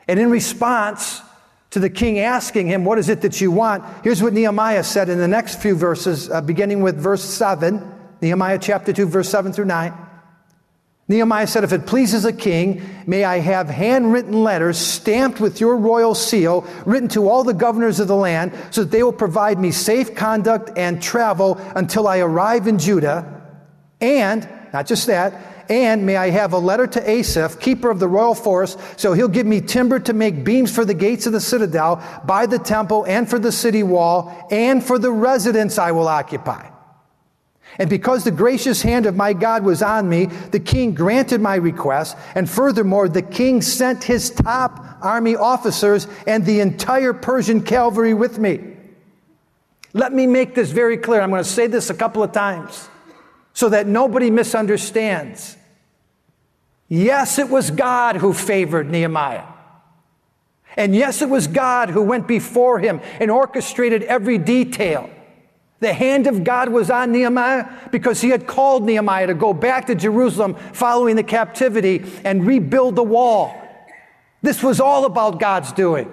And 0.06 0.20
in 0.20 0.30
response 0.30 1.20
to 1.70 1.80
the 1.80 1.90
king 1.90 2.18
asking 2.18 2.68
him, 2.68 2.84
What 2.84 2.98
is 2.98 3.08
it 3.08 3.22
that 3.22 3.40
you 3.40 3.50
want? 3.50 3.84
Here's 4.04 4.22
what 4.22 4.32
Nehemiah 4.32 4.84
said 4.84 5.08
in 5.08 5.18
the 5.18 5.28
next 5.28 5.60
few 5.60 5.74
verses, 5.74 6.30
uh, 6.30 6.40
beginning 6.40 6.82
with 6.82 6.96
verse 6.96 7.24
7, 7.24 7.82
Nehemiah 8.20 8.58
chapter 8.60 8.92
2, 8.92 9.06
verse 9.06 9.28
7 9.28 9.52
through 9.52 9.64
9. 9.64 9.92
Nehemiah 11.12 11.46
said, 11.46 11.62
If 11.62 11.72
it 11.72 11.86
pleases 11.86 12.22
the 12.22 12.32
king, 12.32 12.82
may 13.06 13.24
I 13.24 13.38
have 13.38 13.68
handwritten 13.68 14.42
letters 14.42 14.78
stamped 14.78 15.40
with 15.40 15.60
your 15.60 15.76
royal 15.76 16.14
seal, 16.14 16.66
written 16.86 17.08
to 17.10 17.28
all 17.28 17.44
the 17.44 17.52
governors 17.52 18.00
of 18.00 18.08
the 18.08 18.16
land, 18.16 18.52
so 18.70 18.82
that 18.82 18.90
they 18.90 19.02
will 19.02 19.12
provide 19.12 19.58
me 19.58 19.72
safe 19.72 20.14
conduct 20.14 20.70
and 20.76 21.02
travel 21.02 21.58
until 21.76 22.08
I 22.08 22.18
arrive 22.18 22.66
in 22.66 22.78
Judah. 22.78 23.42
And, 24.00 24.48
not 24.72 24.86
just 24.86 25.06
that, 25.06 25.68
and 25.68 26.06
may 26.06 26.16
I 26.16 26.30
have 26.30 26.54
a 26.54 26.58
letter 26.58 26.86
to 26.86 27.10
Asaph, 27.10 27.60
keeper 27.60 27.90
of 27.90 28.00
the 28.00 28.08
royal 28.08 28.34
forest, 28.34 28.78
so 28.96 29.12
he'll 29.12 29.28
give 29.28 29.46
me 29.46 29.60
timber 29.60 29.98
to 30.00 30.14
make 30.14 30.44
beams 30.44 30.74
for 30.74 30.86
the 30.86 30.94
gates 30.94 31.26
of 31.26 31.34
the 31.34 31.40
citadel, 31.40 32.02
by 32.24 32.46
the 32.46 32.58
temple, 32.58 33.04
and 33.04 33.28
for 33.28 33.38
the 33.38 33.52
city 33.52 33.82
wall, 33.82 34.48
and 34.50 34.82
for 34.82 34.98
the 34.98 35.12
residence 35.12 35.78
I 35.78 35.92
will 35.92 36.08
occupy. 36.08 36.71
And 37.78 37.88
because 37.88 38.24
the 38.24 38.30
gracious 38.30 38.82
hand 38.82 39.06
of 39.06 39.16
my 39.16 39.32
God 39.32 39.64
was 39.64 39.82
on 39.82 40.08
me, 40.08 40.26
the 40.26 40.60
king 40.60 40.94
granted 40.94 41.40
my 41.40 41.54
request. 41.54 42.16
And 42.34 42.48
furthermore, 42.48 43.08
the 43.08 43.22
king 43.22 43.62
sent 43.62 44.04
his 44.04 44.30
top 44.30 44.98
army 45.00 45.36
officers 45.36 46.06
and 46.26 46.44
the 46.44 46.60
entire 46.60 47.12
Persian 47.14 47.62
cavalry 47.62 48.14
with 48.14 48.38
me. 48.38 48.60
Let 49.94 50.12
me 50.12 50.26
make 50.26 50.54
this 50.54 50.70
very 50.70 50.96
clear. 50.96 51.20
I'm 51.20 51.30
going 51.30 51.42
to 51.42 51.48
say 51.48 51.66
this 51.66 51.90
a 51.90 51.94
couple 51.94 52.22
of 52.22 52.32
times 52.32 52.88
so 53.54 53.68
that 53.70 53.86
nobody 53.86 54.30
misunderstands. 54.30 55.56
Yes, 56.88 57.38
it 57.38 57.48
was 57.48 57.70
God 57.70 58.16
who 58.16 58.32
favored 58.32 58.90
Nehemiah. 58.90 59.44
And 60.76 60.94
yes, 60.94 61.22
it 61.22 61.28
was 61.28 61.46
God 61.46 61.90
who 61.90 62.02
went 62.02 62.26
before 62.26 62.78
him 62.78 63.00
and 63.20 63.30
orchestrated 63.30 64.02
every 64.04 64.38
detail. 64.38 65.10
The 65.82 65.92
hand 65.92 66.28
of 66.28 66.44
God 66.44 66.68
was 66.68 66.90
on 66.90 67.10
Nehemiah 67.10 67.66
because 67.90 68.20
he 68.20 68.28
had 68.28 68.46
called 68.46 68.84
Nehemiah 68.84 69.26
to 69.26 69.34
go 69.34 69.52
back 69.52 69.86
to 69.86 69.96
Jerusalem 69.96 70.54
following 70.54 71.16
the 71.16 71.24
captivity 71.24 72.04
and 72.22 72.46
rebuild 72.46 72.94
the 72.94 73.02
wall. 73.02 73.52
This 74.42 74.62
was 74.62 74.78
all 74.78 75.06
about 75.06 75.40
God's 75.40 75.72
doing. 75.72 76.08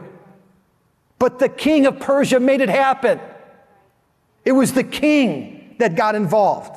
But 1.20 1.38
the 1.38 1.50
king 1.50 1.86
of 1.86 2.00
Persia 2.00 2.40
made 2.40 2.62
it 2.62 2.70
happen. 2.70 3.20
It 4.44 4.54
was 4.54 4.74
the 4.74 4.84
king 4.84 5.76
that 5.78 5.96
got 5.96 6.16
involved. 6.16 6.76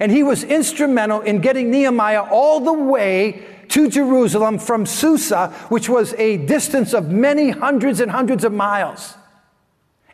And 0.00 0.10
he 0.10 0.22
was 0.22 0.42
instrumental 0.42 1.20
in 1.20 1.42
getting 1.42 1.70
Nehemiah 1.70 2.22
all 2.22 2.60
the 2.60 2.72
way 2.72 3.44
to 3.68 3.90
Jerusalem 3.90 4.58
from 4.58 4.86
Susa, 4.86 5.48
which 5.68 5.90
was 5.90 6.14
a 6.14 6.38
distance 6.38 6.94
of 6.94 7.10
many 7.10 7.50
hundreds 7.50 8.00
and 8.00 8.10
hundreds 8.10 8.42
of 8.42 8.54
miles. 8.54 9.16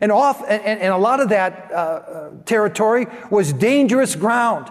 And, 0.03 0.11
off, 0.11 0.43
and, 0.45 0.81
and 0.81 0.93
a 0.93 0.97
lot 0.97 1.21
of 1.21 1.29
that 1.29 1.71
uh, 1.71 1.75
uh, 1.75 2.29
territory 2.43 3.07
was 3.31 3.53
dangerous 3.53 4.17
ground. 4.17 4.69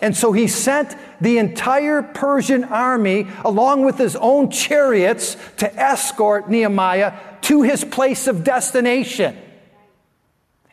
And 0.00 0.16
so 0.16 0.30
he 0.30 0.46
sent 0.46 0.94
the 1.20 1.38
entire 1.38 2.02
Persian 2.02 2.62
army, 2.62 3.26
along 3.44 3.84
with 3.84 3.98
his 3.98 4.14
own 4.14 4.48
chariots, 4.48 5.36
to 5.56 5.74
escort 5.74 6.48
Nehemiah 6.48 7.18
to 7.42 7.62
his 7.62 7.84
place 7.84 8.28
of 8.28 8.44
destination. 8.44 9.36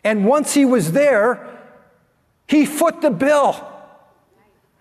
And 0.03 0.27
once 0.27 0.53
he 0.53 0.63
was 0.63 0.91
there, 0.91 1.59
he 2.47 2.67
foot 2.67 3.01
the 3.01 3.09
bill. 3.09 3.55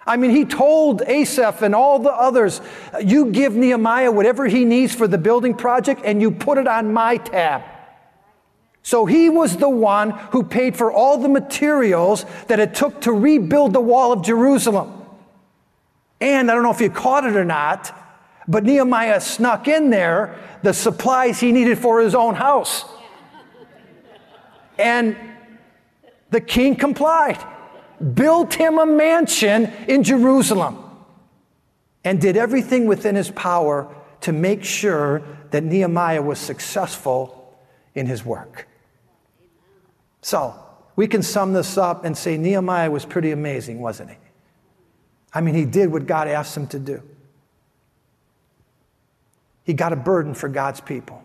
I 0.07 0.19
mean, 0.19 0.33
he 0.33 0.45
told 0.45 1.01
Asaph 1.01 1.63
and 1.63 1.75
all 1.75 2.01
the 2.01 2.13
others, 2.13 2.61
you 3.03 3.33
give 3.33 3.57
Nehemiah 3.57 4.13
whatever 4.13 4.47
he 4.47 4.67
needs 4.67 4.95
for 4.95 5.09
the 5.09 5.17
building 5.17 5.55
project 5.55 6.03
and 6.05 6.21
you 6.21 6.31
put 6.33 6.59
it 6.59 6.69
on 6.69 6.93
my 6.93 7.17
tab. 7.17 7.63
So 8.87 9.05
he 9.05 9.29
was 9.29 9.57
the 9.57 9.69
one 9.69 10.11
who 10.11 10.45
paid 10.45 10.77
for 10.77 10.93
all 10.93 11.19
the 11.19 11.29
materials 11.29 12.25
that 12.47 12.61
it 12.61 12.73
took 12.73 13.01
to 13.01 13.11
rebuild 13.11 13.73
the 13.73 13.81
wall 13.81 14.13
of 14.13 14.23
Jerusalem. 14.23 14.93
And 16.21 16.49
I 16.49 16.55
don't 16.55 16.63
know 16.63 16.71
if 16.71 16.81
you 16.81 16.89
caught 16.89 17.27
it 17.27 17.35
or 17.35 17.45
not, 17.45 17.93
but 18.47 18.63
Nehemiah 18.63 19.21
snuck 19.21 19.67
in 19.67 19.91
there 19.91 20.39
the 20.63 20.73
supplies 20.73 21.41
he 21.41 21.51
needed 21.51 21.81
for 21.81 22.01
his 22.01 22.15
own 22.15 22.37
house. 22.37 22.85
And 24.79 25.17
the 26.31 26.41
king 26.41 26.77
complied, 26.77 27.45
built 28.15 28.55
him 28.55 28.79
a 28.79 28.87
mansion 28.87 29.65
in 29.89 30.05
Jerusalem, 30.05 30.79
and 32.05 32.21
did 32.21 32.37
everything 32.37 32.87
within 32.87 33.17
his 33.17 33.33
power 33.33 33.93
to 34.21 34.33
make 34.33 34.63
sure 34.63 35.23
that 35.51 35.65
Nehemiah 35.65 36.23
was 36.23 36.39
successful 36.39 37.53
in 37.97 38.07
his 38.07 38.25
work. 38.25 38.69
So, 40.27 40.57
we 40.97 41.07
can 41.07 41.23
sum 41.23 41.53
this 41.53 41.79
up 41.79 42.05
and 42.05 42.19
say 42.19 42.37
Nehemiah 42.37 42.91
was 42.91 43.05
pretty 43.05 43.31
amazing, 43.31 43.79
wasn't 43.79 44.11
he? 44.11 44.17
I 45.33 45.41
mean, 45.41 45.55
he 45.55 45.65
did 45.65 45.93
what 45.93 46.07
God 46.07 46.27
asked 46.27 46.57
him 46.57 46.67
to 46.67 46.81
do. 46.81 47.01
He 49.63 49.73
got 49.73 49.93
a 49.93 49.97
burden 49.97 50.35
for 50.35 50.49
God's 50.49 50.81
people. 50.81 51.23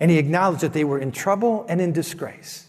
And 0.00 0.10
he 0.10 0.18
acknowledged 0.18 0.62
that 0.62 0.72
they 0.72 0.82
were 0.82 0.98
in 0.98 1.12
trouble 1.12 1.64
and 1.68 1.80
in 1.80 1.92
disgrace. 1.92 2.66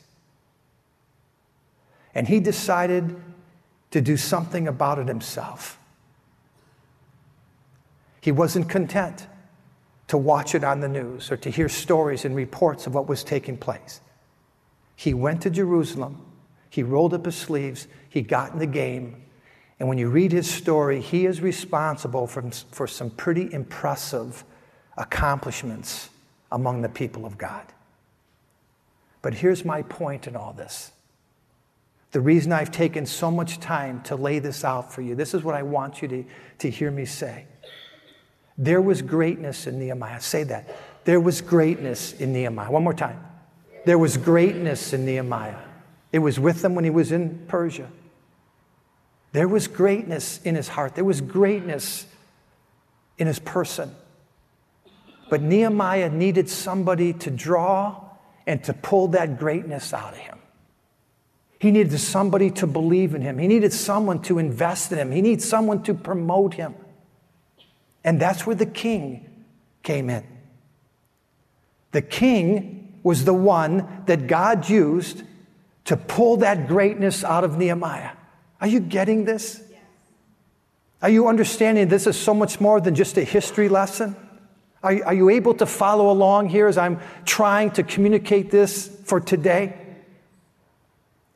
And 2.14 2.28
he 2.28 2.40
decided 2.40 3.20
to 3.90 4.00
do 4.00 4.16
something 4.16 4.68
about 4.68 5.00
it 5.00 5.08
himself. 5.08 5.80
He 8.22 8.32
wasn't 8.32 8.70
content 8.70 9.26
to 10.06 10.20
watch 10.20 10.54
it 10.54 10.64
on 10.64 10.82
the 10.82 10.88
news 10.88 11.32
or 11.32 11.38
to 11.38 11.50
hear 11.50 11.68
stories 11.68 12.26
and 12.26 12.36
reports 12.36 12.86
of 12.86 12.94
what 12.94 13.10
was 13.10 13.24
taking 13.24 13.58
place. 13.58 14.02
He 15.00 15.14
went 15.14 15.44
to 15.44 15.50
Jerusalem, 15.50 16.26
he 16.70 16.84
rolled 16.84 17.14
up 17.14 17.24
his 17.24 17.38
sleeves, 17.38 17.88
he 18.10 18.22
got 18.22 18.52
in 18.52 18.60
the 18.60 18.68
game. 18.68 19.24
And 19.80 19.88
when 19.88 19.98
you 19.98 20.10
read 20.10 20.34
his 20.34 20.52
story, 20.52 21.00
he 21.00 21.26
is 21.26 21.40
responsible 21.40 22.28
for, 22.28 22.44
for 22.72 22.86
some 22.86 23.10
pretty 23.10 23.48
impressive 23.54 24.44
accomplishments 24.98 26.10
among 26.52 26.82
the 26.82 26.90
people 26.90 27.26
of 27.26 27.38
God. 27.38 27.66
But 29.22 29.36
here's 29.36 29.64
my 29.64 29.84
point 29.84 30.28
in 30.28 30.36
all 30.36 30.52
this. 30.52 30.92
The 32.12 32.20
reason 32.20 32.52
I've 32.52 32.70
taken 32.72 33.06
so 33.06 33.32
much 33.32 33.62
time 33.62 34.02
to 34.02 34.18
lay 34.18 34.40
this 34.40 34.66
out 34.66 34.92
for 34.92 35.02
you, 35.02 35.16
this 35.16 35.34
is 35.34 35.46
what 35.46 35.56
I 35.56 35.64
want 35.64 36.02
you 36.02 36.10
to, 36.10 36.26
to 36.58 36.70
hear 36.70 36.92
me 36.92 37.06
say. 37.06 37.46
There 38.58 38.82
was 38.82 39.02
greatness 39.02 39.66
in 39.66 39.80
Nehemiah. 39.80 40.20
Say 40.20 40.44
that. 40.44 40.76
There 41.06 41.22
was 41.22 41.40
greatness 41.40 42.12
in 42.12 42.34
Nehemiah. 42.34 42.70
One 42.70 42.84
more 42.84 42.94
time. 42.94 43.29
There 43.86 43.98
was 43.98 44.18
greatness 44.18 44.94
in 44.94 45.06
Nehemiah. 45.06 45.58
It 46.12 46.20
was 46.20 46.40
with 46.40 46.64
him 46.64 46.76
when 46.76 46.84
he 46.84 46.90
was 46.90 47.12
in 47.12 47.46
Persia. 47.48 47.90
There 49.32 49.48
was 49.48 49.68
greatness 49.68 50.42
in 50.44 50.56
his 50.56 50.68
heart. 50.68 50.96
There 50.96 51.06
was 51.06 51.22
greatness 51.22 52.08
in 53.18 53.28
his 53.28 53.40
person. 53.40 53.94
But 55.30 55.42
Nehemiah 55.42 56.10
needed 56.10 56.50
somebody 56.50 57.14
to 57.14 57.30
draw 57.30 58.04
and 58.48 58.64
to 58.64 58.74
pull 58.74 59.10
that 59.10 59.38
greatness 59.38 59.94
out 59.94 60.14
of 60.14 60.18
him. 60.18 60.40
He 61.60 61.72
needed 61.72 62.00
somebody 62.00 62.50
to 62.52 62.66
believe 62.66 63.14
in 63.14 63.22
him. 63.22 63.38
He 63.38 63.48
needed 63.48 63.74
someone 63.74 64.22
to 64.24 64.40
invest 64.40 64.92
in 64.92 64.98
him. 64.98 65.12
He 65.12 65.22
needed 65.22 65.44
someone 65.44 65.84
to 65.84 65.94
promote 65.94 66.54
him. 66.54 66.74
And 68.04 68.20
that's 68.20 68.48
where 68.48 68.56
the 68.56 68.66
king 68.66 69.30
came 69.84 70.10
in. 70.10 70.26
The 71.92 72.02
king 72.02 72.79
was 73.04 73.26
the 73.26 73.34
one 73.34 74.04
that 74.06 74.28
God 74.28 74.70
used 74.70 75.24
to 75.86 75.98
pull 75.98 76.38
that 76.38 76.68
greatness 76.68 77.24
out 77.24 77.44
of 77.44 77.58
Nehemiah. 77.58 78.12
Are 78.62 78.68
you 78.68 78.80
getting 78.80 79.26
this? 79.26 79.62
Are 81.02 81.10
you 81.10 81.28
understanding 81.28 81.88
this 81.88 82.08
is 82.08 82.18
so 82.18 82.34
much 82.34 82.60
more 82.60 82.82
than 82.82 82.94
just 82.94 83.18
a 83.18 83.24
history 83.24 83.70
lesson? 83.70 84.16
Are, 84.84 85.04
are 85.06 85.14
you 85.14 85.30
able 85.30 85.54
to 85.56 85.66
follow 85.66 86.12
along 86.12 86.50
here 86.50 86.68
as 86.68 86.78
I'm 86.78 87.00
trying 87.26 87.72
to 87.72 87.84
communicate 87.84 88.52
this 88.52 88.88
for 89.06 89.20
today? 89.20 89.76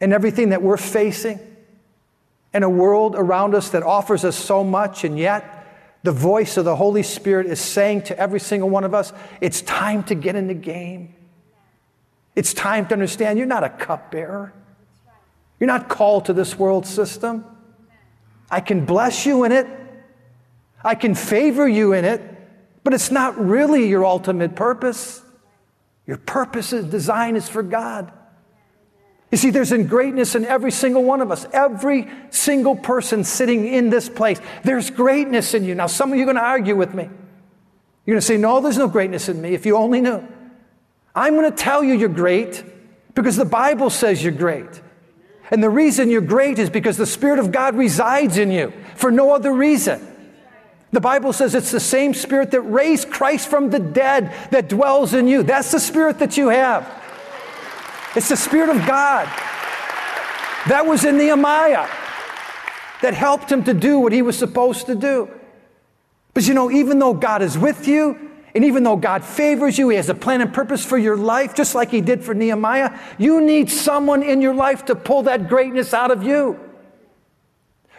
And 0.02 0.14
everything 0.14 0.50
that 0.50 0.62
we're 0.62 0.78
facing 0.78 1.40
in 2.54 2.64
a 2.64 2.70
world 2.70 3.16
around 3.18 3.56
us 3.56 3.70
that 3.70 3.84
offers 3.84 4.24
us 4.24 4.36
so 4.36 4.64
much, 4.64 5.04
and 5.04 5.18
yet 5.18 5.66
the 6.04 6.12
voice 6.12 6.58
of 6.58 6.66
the 6.66 6.76
Holy 6.76 7.04
Spirit 7.04 7.48
is 7.48 7.60
saying 7.60 8.04
to 8.04 8.20
every 8.20 8.40
single 8.40 8.70
one 8.70 8.84
of 8.84 8.94
us, 8.94 9.14
it's 9.42 9.62
time 9.62 10.04
to 10.04 10.16
get 10.16 10.36
in 10.36 10.48
the 10.48 10.54
game. 10.54 11.16
It's 12.36 12.54
time 12.54 12.88
to 12.88 12.94
understand 12.94 13.38
you're 13.38 13.48
not 13.48 13.64
a 13.64 13.70
cupbearer. 13.70 14.54
You're 15.60 15.68
not 15.68 15.88
called 15.88 16.26
to 16.26 16.34
this 16.34 16.58
world 16.58 16.86
system. 16.86 17.46
I 18.50 18.60
can 18.60 18.86
bless 18.86 19.26
you 19.26 19.44
in 19.44 19.52
it. 19.52 19.68
I 20.84 20.96
can 20.96 21.16
favor 21.16 21.68
you 21.68 21.94
in 21.94 22.06
it. 22.06 22.22
But 22.84 22.94
it's 22.94 23.12
not 23.12 23.40
really 23.40 23.88
your 23.88 24.06
ultimate 24.06 24.56
purpose. 24.56 25.22
Your 26.06 26.18
purpose 26.18 26.74
and 26.74 26.92
design 26.92 27.36
is 27.36 27.48
for 27.48 27.64
God. 27.64 28.12
You 29.32 29.38
see, 29.38 29.50
there's 29.50 29.72
greatness 29.72 30.36
in 30.36 30.46
every 30.46 30.70
single 30.70 31.04
one 31.04 31.22
of 31.22 31.32
us, 31.32 31.48
every 31.54 32.08
single 32.30 32.76
person 32.76 33.24
sitting 33.24 33.68
in 33.68 33.90
this 33.90 34.08
place. 34.08 34.40
There's 34.64 34.92
greatness 34.92 35.54
in 35.54 35.64
you. 35.64 35.74
Now, 35.74 35.88
some 35.88 36.12
of 36.12 36.18
you 36.18 36.24
are 36.24 36.26
going 36.26 36.36
to 36.36 36.44
argue 36.44 36.76
with 36.76 36.94
me. 36.94 37.04
You're 38.06 38.14
going 38.14 38.20
to 38.20 38.26
say, 38.26 38.38
No, 38.38 38.60
there's 38.60 38.78
no 38.78 38.88
greatness 38.88 39.30
in 39.30 39.42
me. 39.42 39.54
If 39.54 39.66
you 39.66 39.78
only 39.78 40.02
knew. 40.02 40.28
I'm 41.16 41.36
going 41.36 41.50
to 41.50 41.56
tell 41.56 41.84
you 41.84 41.94
you're 41.94 42.10
great 42.10 42.64
because 43.14 43.36
the 43.36 43.46
Bible 43.46 43.90
says 43.90 44.24
you're 44.24 44.32
great. 44.32 44.82
And 45.52 45.62
the 45.62 45.70
reason 45.70 46.10
you're 46.10 46.22
great 46.22 46.58
is 46.58 46.70
because 46.70 46.98
the 46.98 47.06
Spirit 47.06 47.40
of 47.40 47.52
God 47.52 47.76
resides 47.76 48.38
in 48.38 48.52
you 48.52 48.74
for 48.96 49.12
no 49.12 49.32
other 49.32 49.54
reason. 49.54 50.10
The 50.92 51.02
Bible 51.02 51.34
says 51.34 51.56
it's 51.56 51.72
the 51.72 51.80
same 51.80 52.14
spirit 52.14 52.52
that 52.52 52.62
raised 52.62 53.10
Christ 53.10 53.48
from 53.48 53.72
the 53.72 53.80
dead 53.80 54.32
that 54.52 54.70
dwells 54.70 55.16
in 55.16 55.28
you. 55.28 55.42
That's 55.42 55.72
the 55.72 55.80
spirit 55.80 56.20
that 56.20 56.38
you 56.38 56.50
have. 56.50 56.88
It's 58.16 58.30
the 58.30 58.38
spirit 58.38 58.70
of 58.70 58.78
God. 58.86 59.26
That 60.68 60.86
was 60.86 61.04
in 61.04 61.18
Nehemiah 61.18 61.90
that 63.02 63.16
helped 63.16 63.52
him 63.52 63.64
to 63.64 63.74
do 63.74 63.98
what 63.98 64.12
he 64.12 64.22
was 64.22 64.38
supposed 64.38 64.86
to 64.86 64.94
do. 64.94 65.30
But 66.36 66.48
you 66.48 66.54
know, 66.54 66.70
even 66.70 67.00
though 67.00 67.16
God 67.16 67.42
is 67.42 67.58
with 67.58 67.88
you, 67.88 68.32
and 68.56 68.64
even 68.66 68.84
though 68.84 68.96
God 68.96 69.24
favors 69.24 69.78
you, 69.78 69.90
He 69.90 69.98
has 69.98 70.10
a 70.10 70.16
plan 70.16 70.42
and 70.42 70.54
purpose 70.54 70.86
for 70.86 70.98
your 70.98 71.18
life, 71.18 71.56
just 71.56 71.74
like 71.74 71.90
He 71.90 72.02
did 72.02 72.24
for 72.24 72.34
Nehemiah, 72.34 72.98
you 73.18 73.42
need 73.42 73.70
someone 73.70 74.22
in 74.22 74.42
your 74.42 74.54
life 74.54 74.86
to 74.86 74.96
pull 74.96 75.24
that 75.24 75.50
greatness 75.50 75.94
out 75.94 76.12
of 76.12 76.24
you. 76.24 76.60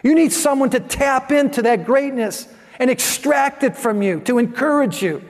You 0.01 0.15
need 0.15 0.31
someone 0.31 0.69
to 0.69 0.79
tap 0.79 1.31
into 1.31 1.63
that 1.63 1.85
greatness 1.85 2.47
and 2.79 2.89
extract 2.89 3.63
it 3.63 3.75
from 3.75 4.01
you, 4.01 4.21
to 4.21 4.37
encourage 4.37 5.01
you, 5.01 5.23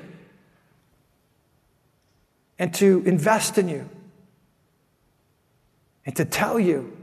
and 2.60 2.74
to 2.76 3.02
invest 3.06 3.58
in 3.58 3.68
you, 3.68 3.90
and 6.06 6.16
to 6.18 6.26
tell 6.26 6.60
you 6.60 6.96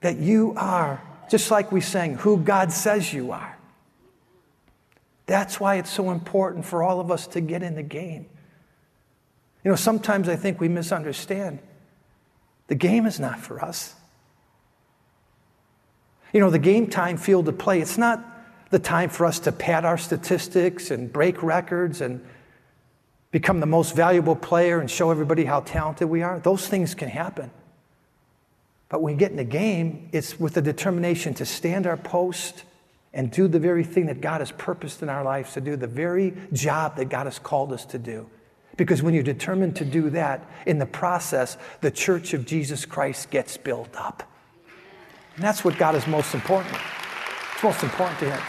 that 0.00 0.16
you 0.16 0.54
are, 0.56 1.02
just 1.28 1.50
like 1.50 1.72
we 1.72 1.80
sang, 1.80 2.14
who 2.14 2.38
God 2.38 2.72
says 2.72 3.12
you 3.12 3.32
are. 3.32 3.55
That's 5.26 5.58
why 5.58 5.76
it's 5.76 5.90
so 5.90 6.10
important 6.10 6.64
for 6.64 6.82
all 6.82 7.00
of 7.00 7.10
us 7.10 7.26
to 7.28 7.40
get 7.40 7.62
in 7.62 7.74
the 7.74 7.82
game. 7.82 8.26
You 9.64 9.70
know, 9.70 9.76
sometimes 9.76 10.28
I 10.28 10.36
think 10.36 10.60
we 10.60 10.68
misunderstand. 10.68 11.58
The 12.68 12.76
game 12.76 13.06
is 13.06 13.18
not 13.18 13.40
for 13.40 13.62
us. 13.62 13.94
You 16.32 16.40
know, 16.40 16.50
the 16.50 16.58
game 16.58 16.88
time 16.88 17.16
field 17.16 17.48
of 17.48 17.58
play, 17.58 17.80
it's 17.80 17.98
not 17.98 18.24
the 18.70 18.78
time 18.78 19.10
for 19.10 19.26
us 19.26 19.40
to 19.40 19.52
pad 19.52 19.84
our 19.84 19.98
statistics 19.98 20.90
and 20.90 21.12
break 21.12 21.42
records 21.42 22.00
and 22.00 22.24
become 23.30 23.60
the 23.60 23.66
most 23.66 23.94
valuable 23.94 24.36
player 24.36 24.80
and 24.80 24.90
show 24.90 25.10
everybody 25.10 25.44
how 25.44 25.60
talented 25.60 26.08
we 26.08 26.22
are. 26.22 26.38
Those 26.38 26.66
things 26.68 26.94
can 26.94 27.08
happen. 27.08 27.50
But 28.88 29.02
when 29.02 29.14
we 29.14 29.18
get 29.18 29.30
in 29.32 29.36
the 29.36 29.44
game, 29.44 30.08
it's 30.12 30.38
with 30.38 30.54
the 30.54 30.62
determination 30.62 31.34
to 31.34 31.44
stand 31.44 31.86
our 31.86 31.96
post 31.96 32.64
and 33.16 33.30
do 33.30 33.48
the 33.48 33.58
very 33.58 33.82
thing 33.82 34.06
that 34.06 34.20
God 34.20 34.42
has 34.42 34.52
purposed 34.52 35.02
in 35.02 35.08
our 35.08 35.24
lives 35.24 35.54
to 35.54 35.60
do, 35.62 35.74
the 35.74 35.86
very 35.86 36.34
job 36.52 36.96
that 36.96 37.06
God 37.06 37.24
has 37.24 37.38
called 37.38 37.72
us 37.72 37.86
to 37.86 37.98
do. 37.98 38.28
Because 38.76 39.02
when 39.02 39.14
you're 39.14 39.22
determined 39.22 39.74
to 39.76 39.86
do 39.86 40.10
that, 40.10 40.46
in 40.66 40.78
the 40.78 40.84
process, 40.84 41.56
the 41.80 41.90
church 41.90 42.34
of 42.34 42.44
Jesus 42.44 42.84
Christ 42.84 43.30
gets 43.30 43.56
built 43.56 43.88
up. 43.96 44.22
And 45.34 45.42
that's 45.42 45.64
what 45.64 45.78
God 45.78 45.94
is 45.94 46.06
most 46.06 46.34
important. 46.34 46.76
It's 47.54 47.62
most 47.62 47.82
important 47.82 48.18
to 48.18 48.30
Him. 48.32 48.42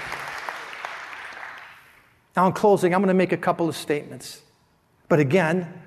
Now, 2.35 2.47
in 2.47 2.51
closing, 2.51 2.93
I'm 2.93 2.99
going 2.99 3.07
to 3.07 3.13
make 3.13 3.31
a 3.31 3.37
couple 3.37 3.69
of 3.69 3.75
statements. 3.75 4.41
But 5.07 5.21
again, 5.21 5.81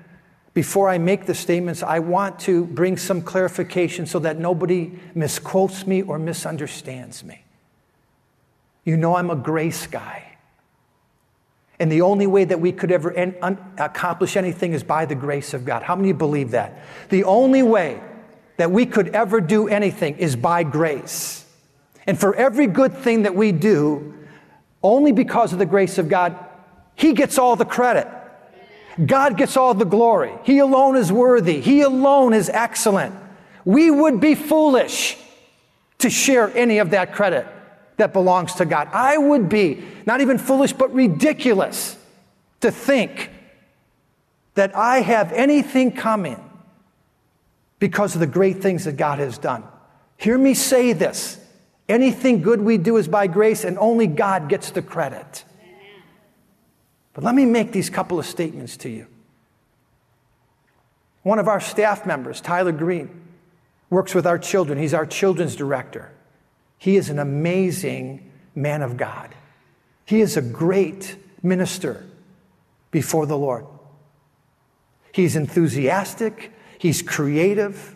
before 0.55 0.89
I 0.89 0.97
make 0.97 1.27
the 1.27 1.35
statements, 1.35 1.83
I 1.83 1.99
want 1.99 2.39
to 2.41 2.65
bring 2.65 2.97
some 2.97 3.21
clarification 3.21 4.07
so 4.07 4.17
that 4.19 4.39
nobody 4.39 4.91
misquotes 5.13 5.85
me 5.85 6.01
or 6.01 6.17
misunderstands 6.17 7.23
me. 7.23 7.45
You 8.83 8.97
know, 8.97 9.15
I'm 9.15 9.29
a 9.29 9.35
grace 9.35 9.87
guy. 9.87 10.31
And 11.79 11.91
the 11.91 12.01
only 12.01 12.27
way 12.27 12.45
that 12.45 12.59
we 12.59 12.71
could 12.71 12.91
ever 12.91 13.11
en- 13.11 13.35
un- 13.41 13.57
accomplish 13.77 14.37
anything 14.37 14.73
is 14.73 14.83
by 14.83 15.05
the 15.05 15.15
grace 15.15 15.53
of 15.53 15.65
God. 15.65 15.83
How 15.83 15.95
many 15.95 16.13
believe 16.13 16.51
that? 16.51 16.83
The 17.09 17.23
only 17.23 17.63
way 17.63 17.99
that 18.57 18.71
we 18.71 18.85
could 18.85 19.09
ever 19.09 19.41
do 19.41 19.67
anything 19.67 20.17
is 20.17 20.35
by 20.35 20.63
grace. 20.63 21.43
And 22.05 22.19
for 22.19 22.35
every 22.35 22.67
good 22.67 22.93
thing 22.93 23.23
that 23.23 23.35
we 23.35 23.51
do, 23.51 24.13
only 24.83 25.11
because 25.11 25.53
of 25.53 25.59
the 25.59 25.65
grace 25.65 25.97
of 25.97 26.07
God, 26.07 26.35
He 26.95 27.13
gets 27.13 27.37
all 27.37 27.55
the 27.55 27.65
credit. 27.65 28.07
God 29.03 29.37
gets 29.37 29.57
all 29.57 29.73
the 29.73 29.85
glory. 29.85 30.33
He 30.43 30.59
alone 30.59 30.95
is 30.95 31.11
worthy. 31.11 31.61
He 31.61 31.81
alone 31.81 32.33
is 32.33 32.49
excellent. 32.49 33.15
We 33.65 33.89
would 33.89 34.19
be 34.19 34.35
foolish 34.35 35.17
to 35.99 36.09
share 36.09 36.55
any 36.55 36.79
of 36.79 36.91
that 36.91 37.13
credit 37.13 37.47
that 38.01 38.13
belongs 38.13 38.55
to 38.55 38.65
God. 38.65 38.89
I 38.91 39.17
would 39.17 39.47
be 39.47 39.83
not 40.05 40.21
even 40.21 40.37
foolish, 40.37 40.73
but 40.73 40.91
ridiculous 40.93 41.95
to 42.61 42.71
think 42.71 43.29
that 44.55 44.75
I 44.75 45.01
have 45.01 45.31
anything 45.31 45.91
coming 45.91 46.43
because 47.79 48.15
of 48.15 48.19
the 48.19 48.27
great 48.27 48.61
things 48.61 48.85
that 48.85 48.97
God 48.97 49.19
has 49.19 49.37
done. 49.37 49.63
Hear 50.17 50.37
me 50.37 50.53
say 50.53 50.93
this 50.93 51.39
anything 51.87 52.41
good 52.41 52.61
we 52.61 52.77
do 52.77 52.97
is 52.97 53.07
by 53.07 53.27
grace, 53.27 53.63
and 53.63 53.77
only 53.77 54.07
God 54.07 54.49
gets 54.49 54.71
the 54.71 54.81
credit. 54.81 55.43
But 57.13 57.23
let 57.23 57.35
me 57.35 57.45
make 57.45 57.71
these 57.71 57.89
couple 57.89 58.17
of 58.19 58.25
statements 58.25 58.77
to 58.77 58.89
you. 58.89 59.05
One 61.23 61.37
of 61.37 61.47
our 61.47 61.59
staff 61.59 62.05
members, 62.05 62.41
Tyler 62.41 62.71
Green, 62.71 63.09
works 63.89 64.15
with 64.15 64.25
our 64.25 64.39
children. 64.39 64.79
He's 64.79 64.93
our 64.93 65.05
children's 65.05 65.55
director. 65.55 66.11
He 66.81 66.97
is 66.97 67.11
an 67.11 67.19
amazing 67.19 68.31
man 68.55 68.81
of 68.81 68.97
God. 68.97 69.35
He 70.03 70.19
is 70.19 70.35
a 70.35 70.41
great 70.41 71.15
minister 71.43 72.03
before 72.89 73.27
the 73.27 73.37
Lord. 73.37 73.67
He's 75.11 75.35
enthusiastic, 75.35 76.51
He's 76.79 77.03
creative, 77.03 77.95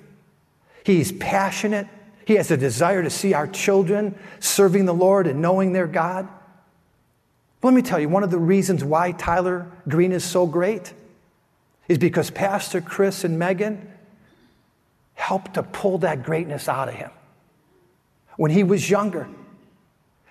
he's 0.83 1.11
passionate, 1.13 1.87
he 2.23 2.35
has 2.35 2.51
a 2.51 2.57
desire 2.57 3.01
to 3.01 3.09
see 3.09 3.33
our 3.33 3.47
children 3.47 4.13
serving 4.39 4.85
the 4.85 4.93
Lord 4.93 5.25
and 5.25 5.41
knowing 5.41 5.73
their 5.73 5.87
God. 5.87 6.27
But 7.61 7.69
let 7.69 7.73
me 7.73 7.81
tell 7.81 7.99
you, 7.99 8.07
one 8.07 8.23
of 8.23 8.29
the 8.29 8.37
reasons 8.37 8.83
why 8.83 9.13
Tyler 9.13 9.71
Green 9.87 10.11
is 10.11 10.23
so 10.23 10.45
great 10.45 10.93
is 11.87 11.97
because 11.97 12.29
Pastor 12.29 12.79
Chris 12.79 13.23
and 13.23 13.39
Megan 13.39 13.91
helped 15.15 15.55
to 15.55 15.63
pull 15.63 15.97
that 15.97 16.21
greatness 16.21 16.69
out 16.69 16.87
of 16.87 16.93
him. 16.93 17.09
When 18.37 18.51
he 18.51 18.63
was 18.63 18.89
younger, 18.89 19.27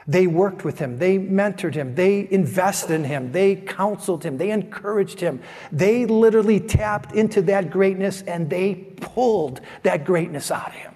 they 0.07 0.27
worked 0.27 0.65
with 0.65 0.79
him, 0.79 0.99
they 0.99 1.19
mentored 1.19 1.75
him, 1.75 1.95
they 1.95 2.29
invested 2.31 2.91
in 2.91 3.05
him, 3.05 3.33
they 3.33 3.57
counseled 3.57 4.23
him, 4.23 4.37
they 4.37 4.51
encouraged 4.51 5.19
him. 5.21 5.41
They 5.73 6.05
literally 6.05 6.61
tapped 6.61 7.15
into 7.15 7.41
that 7.43 7.71
greatness 7.71 8.21
and 8.23 8.51
they 8.51 8.75
pulled 8.75 9.61
that 9.83 10.05
greatness 10.05 10.51
out 10.51 10.69
of 10.69 10.75
him. 10.75 10.95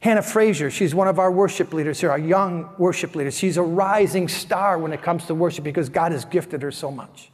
Hannah 0.00 0.22
Frazier, 0.22 0.70
she's 0.70 0.94
one 0.94 1.08
of 1.08 1.18
our 1.18 1.32
worship 1.32 1.72
leaders 1.72 2.00
here, 2.00 2.10
our 2.12 2.18
young 2.18 2.70
worship 2.78 3.16
leaders. 3.16 3.36
She's 3.36 3.56
a 3.56 3.62
rising 3.62 4.28
star 4.28 4.78
when 4.78 4.92
it 4.92 5.02
comes 5.02 5.26
to 5.26 5.34
worship 5.34 5.64
because 5.64 5.88
God 5.88 6.12
has 6.12 6.24
gifted 6.24 6.62
her 6.62 6.70
so 6.70 6.92
much. 6.92 7.32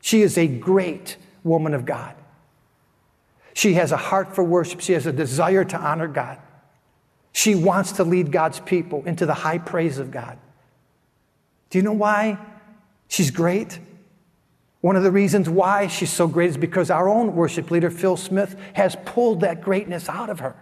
She 0.00 0.22
is 0.22 0.38
a 0.38 0.46
great 0.46 1.16
woman 1.42 1.74
of 1.74 1.84
God. 1.84 2.14
She 3.54 3.74
has 3.74 3.90
a 3.90 3.96
heart 3.96 4.36
for 4.36 4.44
worship. 4.44 4.80
She 4.80 4.92
has 4.92 5.06
a 5.06 5.12
desire 5.12 5.64
to 5.64 5.76
honor 5.76 6.06
God. 6.06 6.38
She 7.32 7.54
wants 7.54 7.92
to 7.92 8.04
lead 8.04 8.32
God's 8.32 8.60
people 8.60 9.04
into 9.06 9.26
the 9.26 9.34
high 9.34 9.58
praise 9.58 9.98
of 9.98 10.10
God. 10.10 10.38
Do 11.70 11.78
you 11.78 11.82
know 11.82 11.92
why 11.92 12.38
she's 13.08 13.30
great? 13.30 13.78
One 14.80 14.96
of 14.96 15.02
the 15.02 15.10
reasons 15.10 15.48
why 15.48 15.88
she's 15.88 16.10
so 16.10 16.26
great 16.26 16.50
is 16.50 16.56
because 16.56 16.90
our 16.90 17.08
own 17.08 17.34
worship 17.36 17.70
leader, 17.70 17.90
Phil 17.90 18.16
Smith, 18.16 18.56
has 18.72 18.96
pulled 19.04 19.40
that 19.40 19.60
greatness 19.60 20.08
out 20.08 20.30
of 20.30 20.40
her. 20.40 20.56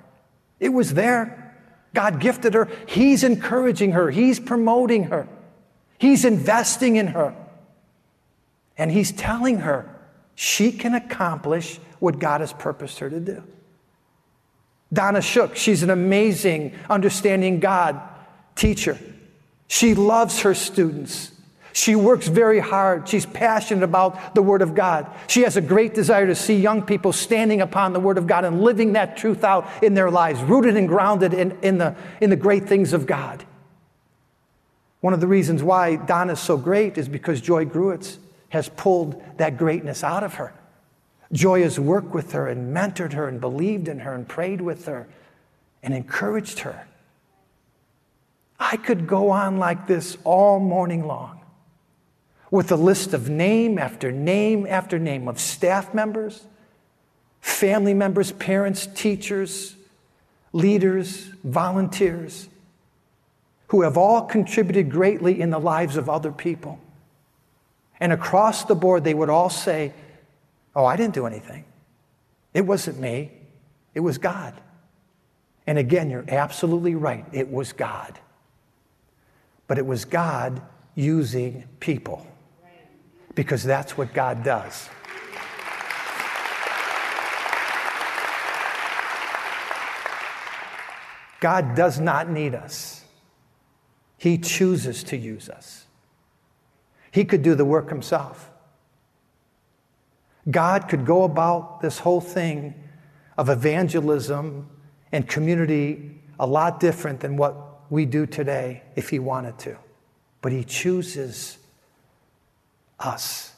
It 0.59 0.71
was 0.71 0.95
there. 0.95 1.55
God 1.95 2.21
gifted 2.21 2.55
her. 2.55 2.69
He's 2.87 3.25
encouraging 3.25 3.93
her. 3.93 4.11
He's 4.11 4.41
promoting 4.41 5.05
her. 5.05 5.29
He's 5.99 6.25
investing 6.25 6.97
in 6.97 7.09
her. 7.09 7.35
And 8.77 8.91
He's 8.91 9.13
telling 9.13 9.59
her 9.59 9.95
she 10.35 10.71
can 10.73 10.95
accomplish 10.95 11.81
what 11.99 12.19
God 12.19 12.41
has 12.41 12.53
purposed 12.53 12.99
her 13.01 13.11
to 13.11 13.21
do. 13.21 13.43
Donna 14.93 15.21
Shook, 15.21 15.57
she's 15.57 15.83
an 15.83 15.91
amazing, 15.91 16.75
understanding 16.89 17.61
God 17.61 18.01
teacher. 18.55 18.99
She 19.67 19.95
loves 19.95 20.41
her 20.41 20.55
students. 20.55 21.33
She 21.75 21.95
works 21.95 22.27
very 22.27 22.59
hard. 22.59 23.09
She's 23.09 23.27
passionate 23.27 23.85
about 23.85 24.35
the 24.35 24.43
Word 24.43 24.63
of 24.63 24.75
God. 24.75 25.07
She 25.29 25.43
has 25.43 25.57
a 25.57 25.61
great 25.61 25.95
desire 25.95 26.27
to 26.27 26.35
see 26.35 26.57
young 26.57 26.83
people 26.83 27.13
standing 27.13 27.61
upon 27.61 27.93
the 27.93 28.01
Word 28.01 28.19
of 28.19 28.27
God 28.27 28.45
and 28.45 28.63
living 28.63 28.95
that 28.95 29.17
truth 29.17 29.45
out 29.45 29.69
in 29.83 29.95
their 29.95 30.11
lives, 30.11 30.41
rooted 30.43 30.77
and 30.77 30.89
grounded 30.89 31.35
in, 31.35 31.57
in, 31.63 31.79
the, 31.79 31.95
in 32.21 32.31
the 32.31 32.37
great 32.37 32.67
things 32.67 32.93
of 32.93 33.07
God. 33.07 33.45
One 35.01 35.13
of 35.13 35.21
the 35.21 35.29
reasons 35.29 35.63
why 35.63 35.97
Don 35.97 36.31
is 36.31 36.41
so 36.41 36.57
great 36.57 36.99
is 36.99 37.09
because 37.09 37.41
Joy 37.41 37.65
Gruitz 37.65 38.17
has 38.49 38.69
pulled 38.71 39.23
that 39.37 39.57
greatness 39.57 40.03
out 40.03 40.25
of 40.25 40.35
her. 40.35 40.53
Joy 41.33 41.63
has 41.63 41.79
worked 41.79 42.15
with 42.15 42.33
her 42.33 42.47
and 42.47 42.75
mentored 42.75 43.13
her 43.13 43.29
and 43.29 43.41
believed 43.41 43.89
in 43.89 44.01
her 44.01 44.15
and 44.15 44.27
prayed 44.27 44.61
with 44.61 44.87
her 44.87 45.09
and 45.83 45.93
encouraged 45.93 46.61
her. 46.61 46.87
I 48.59 48.77
could 48.77 49.07
go 49.07 49.31
on 49.31 49.59
like 49.59 49.87
this 49.87 50.17
all 50.25 50.59
morning 50.59 51.07
long 51.07 51.41
with 52.51 52.73
a 52.73 52.77
list 52.77 53.13
of 53.13 53.29
name 53.29 53.79
after 53.79 54.11
name 54.11 54.67
after 54.67 54.99
name 54.99 55.29
of 55.29 55.39
staff 55.39 55.93
members, 55.93 56.45
family 57.41 57.95
members, 57.95 58.33
parents, 58.33 58.87
teachers, 58.87 59.77
leaders, 60.53 61.29
volunteers 61.45 62.49
who 63.69 63.83
have 63.83 63.99
all 63.99 64.23
contributed 64.23 64.91
greatly 64.91 65.41
in 65.41 65.51
the 65.51 65.59
lives 65.59 65.97
of 65.97 66.09
other 66.09 66.33
people. 66.33 66.81
And 68.01 68.13
across 68.13 68.65
the 68.65 68.75
board, 68.75 69.05
they 69.05 69.15
would 69.15 69.29
all 69.29 69.51
say, 69.51 69.93
Oh, 70.75 70.85
I 70.85 70.97
didn't 70.97 71.15
do 71.15 71.27
anything. 71.27 71.65
It 72.55 72.63
wasn't 72.63 72.99
me, 72.99 73.33
it 73.95 74.01
was 74.01 74.19
God. 74.19 74.55
And 75.67 75.77
again, 75.77 76.09
you're 76.09 76.25
absolutely 76.29 76.95
right. 76.95 77.27
It 77.33 77.51
was 77.51 77.73
God. 77.73 78.19
But 79.67 79.77
it 79.77 79.85
was 79.85 80.07
God 80.07 80.63
using 80.95 81.65
people 81.79 82.27
because 83.35 83.63
that's 83.63 83.97
what 83.99 84.15
God 84.15 84.43
does. 84.43 84.89
God 91.41 91.75
does 91.75 92.01
not 92.01 92.29
need 92.29 92.55
us. 92.55 93.05
He 94.17 94.39
chooses 94.39 95.05
to 95.05 95.17
use 95.17 95.49
us. 95.49 95.87
He 97.11 97.25
could 97.25 97.43
do 97.43 97.55
the 97.55 97.65
work 97.65 97.91
himself. 97.91 98.51
God 100.51 100.89
could 100.89 101.05
go 101.05 101.25
about 101.25 101.81
this 101.81 101.99
whole 101.99 102.21
thing 102.21 102.75
of 103.37 103.49
evangelism 103.49 104.69
and 105.13 105.29
community 105.29 106.21
a 106.39 106.47
lot 106.47 106.81
different 106.81 107.21
than 107.21 107.37
what 107.37 107.91
we 107.91 108.05
do 108.05 108.27
today 108.27 108.83
if 108.97 109.11
he 109.11 109.19
wanted 109.19 109.59
to. 109.61 109.77
But 110.41 110.53
he 110.53 110.65
chooses 110.65 111.59
us. 112.99 113.53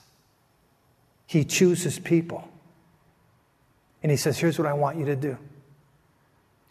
He 1.27 1.45
chooses 1.45 1.99
people. 1.99 2.49
And 4.03 4.11
He 4.11 4.17
says, 4.17 4.39
Here's 4.39 4.59
what 4.59 4.67
I 4.67 4.73
want 4.73 4.99
you 4.99 5.05
to 5.07 5.17
do 5.17 5.37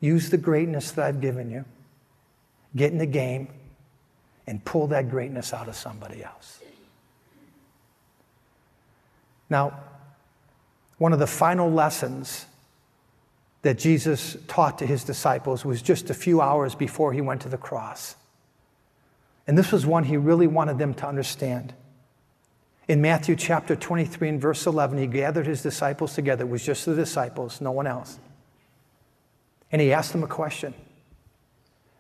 use 0.02 0.30
the 0.30 0.38
greatness 0.38 0.92
that 0.92 1.06
I've 1.06 1.20
given 1.20 1.50
you, 1.50 1.66
get 2.76 2.92
in 2.92 2.98
the 2.98 3.06
game, 3.06 3.50
and 4.48 4.64
pull 4.64 4.88
that 4.88 5.10
greatness 5.10 5.54
out 5.54 5.68
of 5.68 5.76
somebody 5.76 6.24
else. 6.24 6.60
Now, 9.50 9.80
one 11.00 11.14
of 11.14 11.20
the 11.20 11.28
final 11.28 11.72
lessons 11.72 12.46
that 13.64 13.80
Jesus 13.80 14.38
taught 14.48 14.78
to 14.80 14.86
his 14.86 15.04
disciples 15.04 15.66
was 15.66 15.82
just 15.82 16.10
a 16.10 16.14
few 16.14 16.42
hours 16.42 16.76
before 16.76 17.12
he 17.12 17.22
went 17.22 17.42
to 17.42 17.50
the 17.50 17.58
cross. 17.58 18.16
And 19.48 19.58
this 19.58 19.72
was 19.72 19.86
one 19.86 20.04
he 20.04 20.18
really 20.18 20.48
wanted 20.48 20.78
them 20.78 20.94
to 20.96 21.08
understand. 21.08 21.74
In 22.88 23.02
Matthew 23.02 23.36
chapter 23.36 23.76
23 23.76 24.30
and 24.30 24.42
verse 24.42 24.66
11, 24.66 24.98
he 24.98 25.08
gathered 25.08 25.48
his 25.48 25.62
disciples 25.62 26.14
together. 26.14 26.44
It 26.44 26.50
was 26.50 26.66
just 26.66 26.86
the 26.86 26.96
disciples, 26.96 27.60
no 27.60 27.72
one 27.72 27.88
else. 27.88 28.20
And 29.72 29.82
he 29.82 29.94
asked 29.94 30.12
them 30.12 30.24
a 30.24 30.28
question 30.28 30.74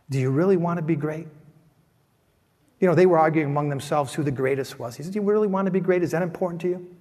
Do 0.10 0.20
you 0.20 0.30
really 0.30 0.58
want 0.58 0.78
to 0.78 0.84
be 0.84 0.95
great? 0.95 1.28
You 2.80 2.88
know, 2.88 2.95
they 2.95 3.06
were 3.06 3.20
arguing 3.20 3.50
among 3.50 3.70
themselves 3.70 4.14
who 4.14 4.24
the 4.24 4.32
greatest 4.32 4.80
was. 4.80 4.95
He 4.95 5.04
said, 5.04 5.14
Do 5.14 5.20
you 5.20 5.26
really 5.26 5.47
want 5.47 5.66
to 5.66 5.72
be 5.72 5.80
great? 5.80 6.04
Is 6.04 6.12
that 6.12 6.22
important 6.22 6.62
to 6.62 6.70
you? 6.70 6.95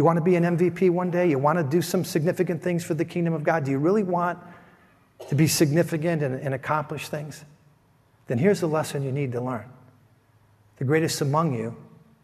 You 0.00 0.04
want 0.04 0.16
to 0.16 0.24
be 0.24 0.34
an 0.34 0.44
MVP 0.44 0.88
one 0.88 1.10
day? 1.10 1.28
You 1.28 1.38
want 1.38 1.58
to 1.58 1.62
do 1.62 1.82
some 1.82 2.06
significant 2.06 2.62
things 2.62 2.82
for 2.82 2.94
the 2.94 3.04
kingdom 3.04 3.34
of 3.34 3.44
God? 3.44 3.64
Do 3.64 3.70
you 3.70 3.76
really 3.76 4.02
want 4.02 4.38
to 5.28 5.34
be 5.34 5.46
significant 5.46 6.22
and, 6.22 6.40
and 6.40 6.54
accomplish 6.54 7.10
things? 7.10 7.44
Then 8.26 8.38
here's 8.38 8.60
the 8.60 8.66
lesson 8.66 9.02
you 9.02 9.12
need 9.12 9.32
to 9.32 9.42
learn 9.42 9.68
the 10.78 10.84
greatest 10.86 11.20
among 11.20 11.52
you 11.52 11.76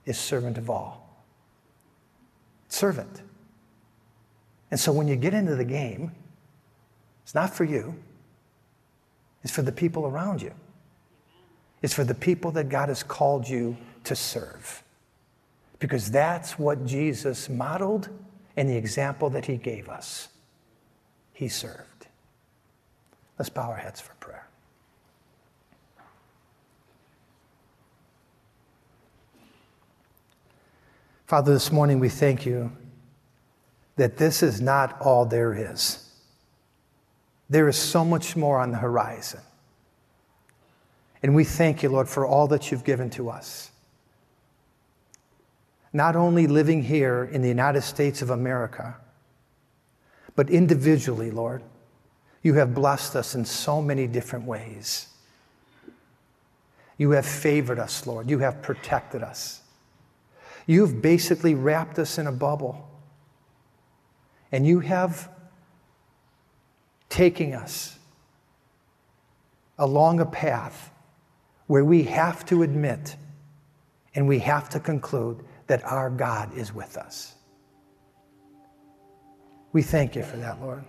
is 0.07 0.17
servant 0.17 0.57
of 0.57 0.71
all. 0.71 1.23
Servant. 2.69 3.21
And 4.71 4.81
so 4.81 4.91
when 4.91 5.07
you 5.07 5.15
get 5.15 5.35
into 5.35 5.55
the 5.55 5.63
game, 5.63 6.13
it's 7.25 7.35
not 7.35 7.53
for 7.53 7.65
you, 7.65 7.95
it's 9.45 9.53
for 9.53 9.61
the 9.61 9.71
people 9.71 10.07
around 10.07 10.41
you. 10.41 10.55
It's 11.83 11.93
for 11.93 12.05
the 12.05 12.15
people 12.15 12.53
that 12.53 12.71
God 12.71 12.89
has 12.89 13.03
called 13.03 13.47
you 13.47 13.77
to 14.05 14.17
serve. 14.17 14.83
Because 15.79 16.11
that's 16.11 16.59
what 16.59 16.87
Jesus 16.87 17.49
modeled 17.49 18.09
and 18.57 18.69
the 18.69 18.77
example 18.77 19.31
that 19.31 19.45
he 19.45 19.57
gave 19.57 19.89
us. 19.89 20.29
He 21.33 21.49
served. 21.49 22.07
Let's 23.39 23.51
bow 23.51 23.69
our 23.69 23.77
heads 23.77 24.01
for 24.01 24.15
prayer. 24.15 24.49
Father, 31.27 31.53
this 31.53 31.73
morning 31.73 31.99
we 31.99 32.09
thank 32.09 32.47
you 32.47 32.73
that 33.97 34.17
this 34.17 34.43
is 34.43 34.61
not 34.61 35.01
all 35.01 35.27
there 35.27 35.53
is. 35.53 36.09
There 37.51 37.69
is 37.69 37.77
so 37.77 38.05
much 38.05 38.37
more 38.37 38.59
on 38.59 38.71
the 38.71 38.79
horizon. 38.79 39.41
And 41.23 41.35
we 41.35 41.45
thank 41.45 41.83
you, 41.83 41.89
Lord, 41.89 42.09
for 42.09 42.27
all 42.27 42.47
that 42.49 42.71
you've 42.71 42.85
given 42.85 43.11
to 43.11 43.31
us. 43.31 43.71
Not 45.97 46.15
only 46.15 46.47
living 46.47 46.83
here 46.83 47.25
in 47.25 47.41
the 47.41 47.49
United 47.49 47.81
States 47.81 48.21
of 48.21 48.29
America, 48.29 48.97
but 50.35 50.51
individually, 50.51 51.31
Lord, 51.31 51.63
you 52.43 52.53
have 52.53 52.75
blessed 52.75 53.17
us 53.17 53.35
in 53.35 53.47
so 53.47 53.81
many 53.81 54.07
different 54.07 54.45
ways. 54.45 55.09
You 56.99 57.13
have 57.13 57.25
favored 57.25 57.79
us, 57.79 58.07
Lord. 58.07 58.29
You 58.29 58.41
have 58.41 58.61
protected 58.61 59.23
us. 59.23 59.63
You've 60.67 61.01
basically 61.01 61.55
wrapped 61.55 61.99
us 61.99 62.19
in 62.19 62.27
a 62.27 62.33
bubble. 62.33 62.87
And 64.53 64.67
you 64.67 64.81
have 64.81 65.31
taken 67.09 67.55
us 67.55 67.99
along 69.79 70.21
a 70.21 70.27
path 70.27 70.91
where 71.69 71.87
we 71.87 72.03
have 72.03 72.45
to 72.45 72.63
admit 72.63 73.17
and 74.15 74.29
we 74.29 74.41
have 74.41 74.69
to 74.69 74.79
conclude 74.79 75.43
that 75.67 75.85
our 75.85 76.11
God 76.11 76.57
is 76.57 76.73
with 76.73 76.97
us. 76.97 77.35
We 79.73 79.83
thank 79.83 80.17
you 80.17 80.23
for 80.23 80.37
that, 80.39 80.61
Lord. 80.61 80.85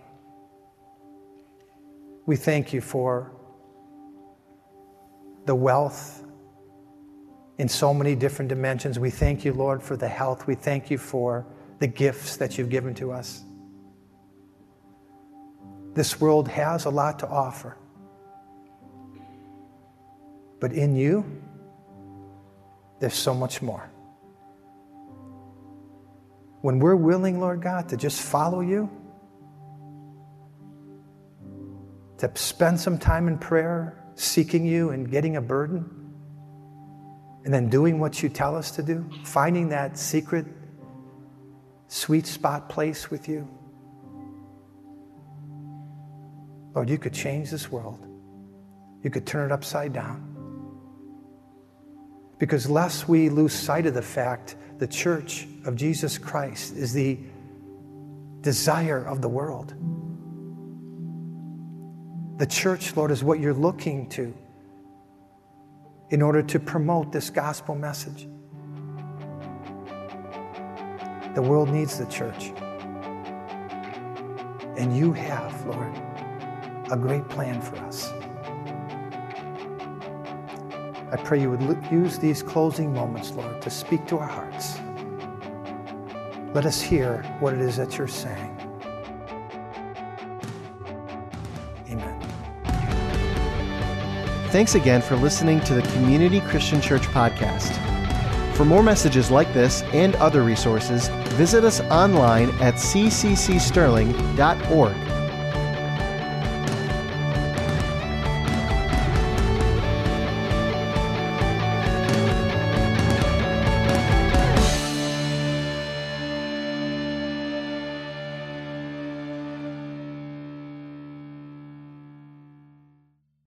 We 2.26 2.36
thank 2.36 2.72
you 2.72 2.80
for 2.80 3.32
the 5.46 5.54
wealth 5.54 6.22
in 7.58 7.68
so 7.68 7.92
many 7.92 8.14
different 8.14 8.48
dimensions. 8.48 8.98
We 8.98 9.10
thank 9.10 9.44
you, 9.44 9.52
Lord, 9.52 9.82
for 9.82 9.96
the 9.96 10.08
health. 10.08 10.46
We 10.46 10.54
thank 10.54 10.90
you 10.90 10.98
for 10.98 11.46
the 11.80 11.86
gifts 11.86 12.36
that 12.36 12.56
you've 12.56 12.70
given 12.70 12.94
to 12.94 13.12
us. 13.12 13.42
This 15.94 16.20
world 16.20 16.48
has 16.48 16.84
a 16.84 16.90
lot 16.90 17.18
to 17.20 17.28
offer. 17.28 17.76
But 20.60 20.72
in 20.72 20.94
you, 20.96 21.24
there's 23.00 23.14
so 23.14 23.34
much 23.34 23.62
more. 23.62 23.90
When 26.60 26.78
we're 26.78 26.96
willing, 26.96 27.40
Lord 27.40 27.62
God, 27.62 27.88
to 27.90 27.96
just 27.96 28.20
follow 28.20 28.60
you 28.60 28.90
to 32.18 32.30
spend 32.34 32.80
some 32.80 32.98
time 32.98 33.28
in 33.28 33.38
prayer, 33.38 33.96
seeking 34.16 34.66
you 34.66 34.90
and 34.90 35.08
getting 35.10 35.36
a 35.36 35.40
burden, 35.40 35.88
and 37.44 37.54
then 37.54 37.68
doing 37.68 38.00
what 38.00 38.22
you 38.22 38.28
tell 38.28 38.56
us 38.56 38.72
to 38.72 38.82
do, 38.82 39.08
finding 39.22 39.68
that 39.68 39.96
secret, 39.96 40.44
sweet 41.86 42.26
spot 42.26 42.68
place 42.68 43.10
with 43.10 43.28
you. 43.28 43.48
Lord, 46.74 46.90
you 46.90 46.98
could 46.98 47.14
change 47.14 47.50
this 47.50 47.70
world. 47.70 48.04
You 49.02 49.10
could 49.10 49.26
turn 49.26 49.50
it 49.50 49.52
upside 49.52 49.92
down. 49.92 50.24
Because 52.38 52.68
lest 52.68 53.08
we 53.08 53.28
lose 53.28 53.52
sight 53.52 53.86
of 53.86 53.94
the 53.94 54.02
fact 54.02 54.56
the 54.78 54.86
church 54.86 55.46
of 55.64 55.76
Jesus 55.76 56.18
Christ 56.18 56.76
is 56.76 56.92
the 56.92 57.18
desire 58.40 59.04
of 59.04 59.20
the 59.20 59.28
world. 59.28 59.74
The 62.38 62.46
church, 62.46 62.96
Lord, 62.96 63.10
is 63.10 63.24
what 63.24 63.40
you're 63.40 63.52
looking 63.52 64.08
to 64.10 64.32
in 66.10 66.22
order 66.22 66.42
to 66.42 66.60
promote 66.60 67.12
this 67.12 67.30
gospel 67.30 67.74
message. 67.74 68.28
The 71.34 71.42
world 71.42 71.68
needs 71.70 71.98
the 71.98 72.06
church. 72.06 72.52
And 74.76 74.96
you 74.96 75.12
have, 75.12 75.66
Lord, 75.66 75.94
a 76.90 76.96
great 76.96 77.28
plan 77.28 77.60
for 77.60 77.76
us. 77.78 78.12
I 81.10 81.16
pray 81.16 81.40
you 81.40 81.50
would 81.50 81.86
use 81.90 82.18
these 82.18 82.42
closing 82.42 82.92
moments, 82.92 83.30
Lord, 83.32 83.62
to 83.62 83.70
speak 83.70 84.06
to 84.08 84.18
our 84.18 84.28
hearts. 84.28 84.78
Let 86.52 86.66
us 86.66 86.82
hear 86.82 87.22
what 87.40 87.54
it 87.54 87.60
is 87.60 87.78
that 87.78 87.96
you're 87.96 88.08
saying. 88.08 88.54
Amen. 91.88 92.20
Thanks 94.50 94.74
again 94.74 95.00
for 95.00 95.16
listening 95.16 95.60
to 95.60 95.72
the 95.74 95.82
Community 95.92 96.40
Christian 96.40 96.82
Church 96.82 97.02
podcast. 97.02 97.72
For 98.54 98.66
more 98.66 98.82
messages 98.82 99.30
like 99.30 99.50
this 99.54 99.82
and 99.94 100.14
other 100.16 100.42
resources, 100.42 101.08
visit 101.36 101.64
us 101.64 101.80
online 101.82 102.50
at 102.60 102.74
cccsterling.org. 102.74 105.07